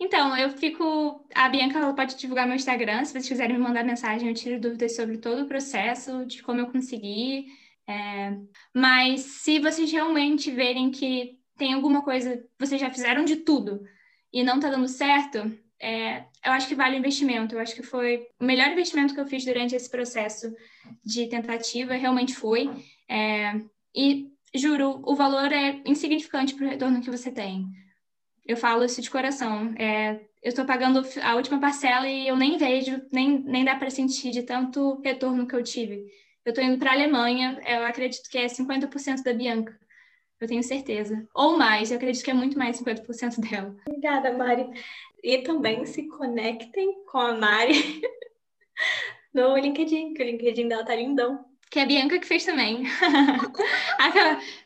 Então, 0.00 0.34
eu 0.34 0.50
fico. 0.50 1.26
A 1.34 1.48
Bianca 1.50 1.78
ela 1.78 1.92
pode 1.92 2.16
divulgar 2.16 2.46
meu 2.46 2.56
Instagram. 2.56 3.04
Se 3.04 3.12
vocês 3.12 3.28
quiserem 3.28 3.56
me 3.56 3.62
mandar 3.62 3.84
mensagem, 3.84 4.28
eu 4.28 4.34
tiro 4.34 4.58
dúvidas 4.58 4.96
sobre 4.96 5.18
todo 5.18 5.42
o 5.42 5.46
processo, 5.46 6.24
de 6.24 6.42
como 6.42 6.58
eu 6.60 6.70
consegui. 6.70 7.46
É... 7.86 8.34
Mas 8.74 9.20
se 9.20 9.58
vocês 9.58 9.92
realmente 9.92 10.50
verem 10.50 10.90
que 10.90 11.38
tem 11.58 11.74
alguma 11.74 12.02
coisa, 12.02 12.42
vocês 12.58 12.80
já 12.80 12.90
fizeram 12.90 13.24
de 13.24 13.36
tudo 13.36 13.82
e 14.32 14.42
não 14.42 14.56
está 14.56 14.70
dando 14.70 14.88
certo, 14.88 15.38
é... 15.78 16.20
eu 16.44 16.52
acho 16.52 16.66
que 16.66 16.74
vale 16.74 16.96
o 16.96 16.98
investimento. 16.98 17.54
Eu 17.54 17.60
acho 17.60 17.74
que 17.74 17.82
foi 17.82 18.26
o 18.40 18.44
melhor 18.44 18.68
investimento 18.68 19.12
que 19.12 19.20
eu 19.20 19.26
fiz 19.26 19.44
durante 19.44 19.76
esse 19.76 19.90
processo 19.90 20.50
de 21.04 21.28
tentativa, 21.28 21.92
realmente 21.92 22.34
foi. 22.34 22.70
É... 23.06 23.52
E 23.94 24.30
juro, 24.54 25.02
o 25.04 25.14
valor 25.14 25.52
é 25.52 25.82
insignificante 25.84 26.54
para 26.54 26.66
o 26.66 26.70
retorno 26.70 27.02
que 27.02 27.10
você 27.10 27.30
tem. 27.30 27.66
Eu 28.50 28.56
falo 28.56 28.84
isso 28.84 29.00
de 29.00 29.08
coração. 29.08 29.72
É, 29.78 30.14
eu 30.42 30.48
estou 30.48 30.64
pagando 30.64 31.06
a 31.22 31.36
última 31.36 31.60
parcela 31.60 32.08
e 32.08 32.26
eu 32.26 32.36
nem 32.36 32.58
vejo, 32.58 33.00
nem, 33.12 33.38
nem 33.38 33.64
dá 33.64 33.76
para 33.76 33.90
sentir 33.90 34.32
de 34.32 34.42
tanto 34.42 35.00
retorno 35.04 35.46
que 35.46 35.54
eu 35.54 35.62
tive. 35.62 36.04
Eu 36.44 36.50
estou 36.50 36.64
indo 36.64 36.76
para 36.76 36.90
a 36.90 36.94
Alemanha, 36.94 37.60
eu 37.64 37.84
acredito 37.84 38.28
que 38.28 38.36
é 38.36 38.46
50% 38.46 39.22
da 39.22 39.32
Bianca. 39.32 39.78
Eu 40.40 40.48
tenho 40.48 40.64
certeza. 40.64 41.24
Ou 41.32 41.56
mais, 41.56 41.92
eu 41.92 41.96
acredito 41.96 42.24
que 42.24 42.30
é 42.32 42.34
muito 42.34 42.58
mais 42.58 42.76
50% 42.76 43.38
dela. 43.48 43.76
Obrigada, 43.86 44.36
Mari. 44.36 44.68
E 45.22 45.38
também 45.42 45.86
se 45.86 46.08
conectem 46.08 47.04
com 47.04 47.18
a 47.18 47.34
Mari 47.34 48.02
no 49.32 49.56
LinkedIn, 49.56 50.12
que 50.12 50.24
o 50.24 50.26
LinkedIn 50.26 50.66
dela 50.66 50.84
tá 50.84 50.96
lindão 50.96 51.49
que 51.70 51.78
é 51.78 51.82
a 51.82 51.86
Bianca 51.86 52.18
que 52.18 52.26
fez 52.26 52.44
também. 52.44 52.84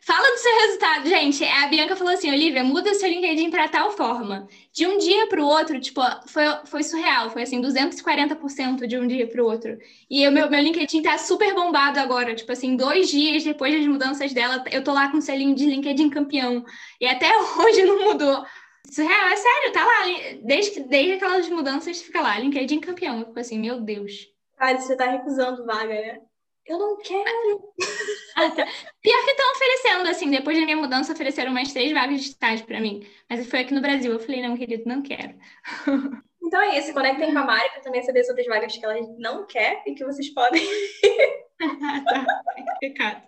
Fala 0.00 0.30
do 0.30 0.38
seu 0.38 0.60
resultado, 0.60 1.06
gente. 1.06 1.44
A 1.44 1.66
Bianca 1.66 1.94
falou 1.94 2.14
assim: 2.14 2.30
Olivia, 2.30 2.64
muda 2.64 2.94
seu 2.94 3.08
LinkedIn 3.08 3.50
para 3.50 3.68
tal 3.68 3.90
forma. 3.90 4.48
De 4.72 4.86
um 4.86 4.96
dia 4.96 5.26
para 5.26 5.42
o 5.42 5.46
outro, 5.46 5.78
tipo, 5.78 6.00
foi, 6.26 6.44
foi 6.64 6.82
surreal. 6.82 7.28
Foi 7.28 7.42
assim, 7.42 7.60
240% 7.60 8.86
de 8.86 8.98
um 8.98 9.06
dia 9.06 9.26
para 9.26 9.42
o 9.42 9.46
outro. 9.46 9.76
E 10.08 10.26
o 10.26 10.32
meu, 10.32 10.48
meu 10.48 10.60
LinkedIn 10.60 11.02
tá 11.02 11.18
super 11.18 11.54
bombado 11.54 12.00
agora. 12.00 12.34
Tipo 12.34 12.52
assim, 12.52 12.74
dois 12.74 13.10
dias 13.10 13.44
depois 13.44 13.74
das 13.74 13.86
mudanças 13.86 14.32
dela, 14.32 14.64
eu 14.72 14.82
tô 14.82 14.92
lá 14.94 15.10
com 15.10 15.18
o 15.18 15.22
selinho 15.22 15.54
de 15.54 15.66
LinkedIn 15.66 16.08
campeão. 16.08 16.64
E 16.98 17.06
até 17.06 17.28
hoje 17.60 17.84
não 17.84 18.02
mudou. 18.02 18.46
Surreal, 18.90 19.28
é 19.28 19.36
sério, 19.36 19.72
tá 19.72 19.84
lá. 19.84 20.38
Desde, 20.42 20.80
desde 20.84 21.12
aquelas 21.12 21.48
mudanças, 21.50 22.00
fica 22.00 22.22
lá, 22.22 22.38
LinkedIn 22.38 22.80
campeão. 22.80 23.20
Eu 23.20 23.26
fico 23.26 23.40
assim, 23.40 23.58
meu 23.58 23.80
Deus. 23.82 24.32
Cara, 24.56 24.78
você 24.78 24.96
tá 24.96 25.10
recusando 25.10 25.66
vaga, 25.66 25.92
né? 25.92 26.20
Eu 26.66 26.78
não 26.78 26.96
quero. 26.98 27.74
Ah, 28.36 28.50
tá. 28.50 28.66
Pior 29.00 29.24
que 29.24 29.30
estão 29.30 29.52
oferecendo, 29.52 30.08
assim, 30.08 30.28
depois 30.28 30.58
da 30.58 30.64
minha 30.64 30.76
mudança, 30.76 31.12
ofereceram 31.12 31.52
mais 31.52 31.72
três 31.72 31.92
vagas 31.92 32.20
de 32.20 32.30
estágio 32.30 32.66
para 32.66 32.80
mim. 32.80 33.06
Mas 33.30 33.46
foi 33.48 33.60
aqui 33.60 33.72
no 33.72 33.80
Brasil. 33.80 34.10
Eu 34.10 34.18
falei, 34.18 34.42
não, 34.42 34.56
querido, 34.56 34.82
não 34.86 35.02
quero. 35.02 35.38
Então 36.46 36.60
é 36.60 36.78
isso, 36.78 36.92
conectem 36.92 37.32
com 37.32 37.38
a 37.38 37.44
Mari 37.44 37.70
para 37.70 37.80
também 37.80 38.02
saber 38.02 38.22
sobre 38.22 38.42
as 38.42 38.46
vagas 38.46 38.76
que 38.76 38.84
ela 38.84 38.94
não 39.18 39.46
quer 39.46 39.82
e 39.86 39.94
que 39.94 40.04
vocês 40.04 40.28
podem. 40.28 40.62
tá, 42.04 42.42
complicado. 42.54 43.22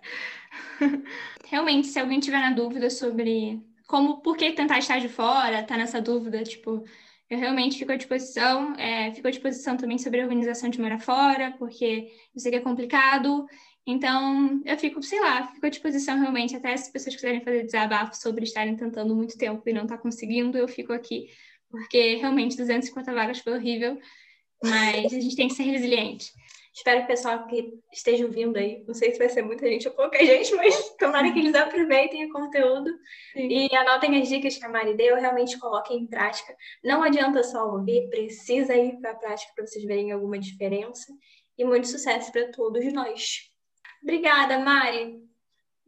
Realmente, 1.47 1.87
se 1.87 1.99
alguém 1.99 2.21
tiver 2.21 2.39
na 2.41 2.51
dúvida 2.51 2.91
sobre 2.91 3.59
como, 3.87 4.21
por 4.21 4.37
que 4.37 4.53
tentar 4.53 4.79
estágio 4.79 5.09
fora, 5.09 5.63
tá 5.63 5.77
nessa 5.79 6.01
dúvida, 6.01 6.43
tipo, 6.43 6.85
eu 7.29 7.39
realmente 7.39 7.79
fico 7.79 7.93
à 7.93 7.97
disposição, 7.97 8.75
é, 8.77 9.13
fico 9.13 9.27
à 9.27 9.31
disposição 9.31 9.77
também 9.77 9.99
sobre 9.99 10.21
a 10.21 10.25
organização 10.25 10.71
de 10.71 10.81
morar 10.81 11.01
fora, 11.01 11.55
porque 11.59 12.13
eu 12.35 12.41
sei 12.41 12.53
que 12.53 12.59
é 12.59 12.61
complicado. 12.61 13.47
Então, 13.87 14.61
eu 14.65 14.77
fico, 14.79 15.03
sei 15.03 15.21
lá, 15.21 15.47
fico 15.49 15.67
à 15.67 15.69
disposição 15.69 16.19
realmente, 16.19 16.57
até 16.57 16.77
se 16.77 16.85
as 16.85 16.93
pessoas 16.93 17.15
quiserem 17.17 17.41
fazer 17.41 17.65
desabafo 17.65 18.17
sobre 18.17 18.45
estarem 18.45 18.77
tentando 18.77 19.15
muito 19.15 19.39
tempo 19.39 19.63
e 19.67 19.73
não 19.73 19.83
estar 19.83 19.97
tá 19.97 20.03
conseguindo, 20.03 20.59
eu 20.59 20.69
fico 20.69 20.93
aqui, 20.93 21.29
porque 21.71 22.17
realmente 22.17 22.57
250 22.57 23.13
vagas 23.13 23.39
foi 23.41 23.55
horrível, 23.55 23.99
mas 24.63 25.13
a 25.13 25.21
gente 25.21 25.37
tem 25.37 25.49
que 25.49 25.55
ser 25.55 25.65
resiliente. 25.65 26.33
Espero 26.77 26.99
que 26.99 27.05
o 27.05 27.09
pessoal 27.09 27.47
que 27.47 27.73
esteja 27.91 28.27
ouvindo 28.27 28.59
aí, 28.59 28.85
não 28.87 28.93
sei 28.93 29.11
se 29.11 29.19
vai 29.19 29.31
ser 29.31 29.41
muita 29.41 29.67
gente 29.67 29.89
ou 29.89 29.95
pouca 29.95 30.19
gente, 30.23 30.55
mas 30.55 30.91
tomara 30.99 31.33
que 31.33 31.39
eles 31.39 31.55
aproveitem 31.55 32.27
o 32.27 32.33
conteúdo 32.33 32.91
Sim. 33.33 33.49
e 33.49 33.75
anotem 33.75 34.21
as 34.21 34.29
dicas 34.29 34.59
que 34.59 34.65
a 34.67 34.69
Mari 34.69 34.95
deu, 34.95 35.17
realmente 35.17 35.59
coloquem 35.59 36.01
em 36.01 36.07
prática. 36.07 36.55
Não 36.85 37.03
adianta 37.03 37.43
só 37.43 37.67
ouvir, 37.73 38.11
precisa 38.11 38.77
ir 38.77 39.01
para 39.01 39.13
a 39.13 39.15
prática 39.15 39.53
para 39.55 39.67
vocês 39.67 39.87
verem 39.87 40.13
alguma 40.13 40.39
diferença. 40.39 41.11
E 41.57 41.65
muito 41.65 41.89
sucesso 41.89 42.31
para 42.31 42.53
todos 42.53 42.93
nós. 42.93 43.51
Obrigada, 44.03 44.59
Mari. 44.59 45.19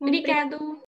Obrigado. 0.00 0.87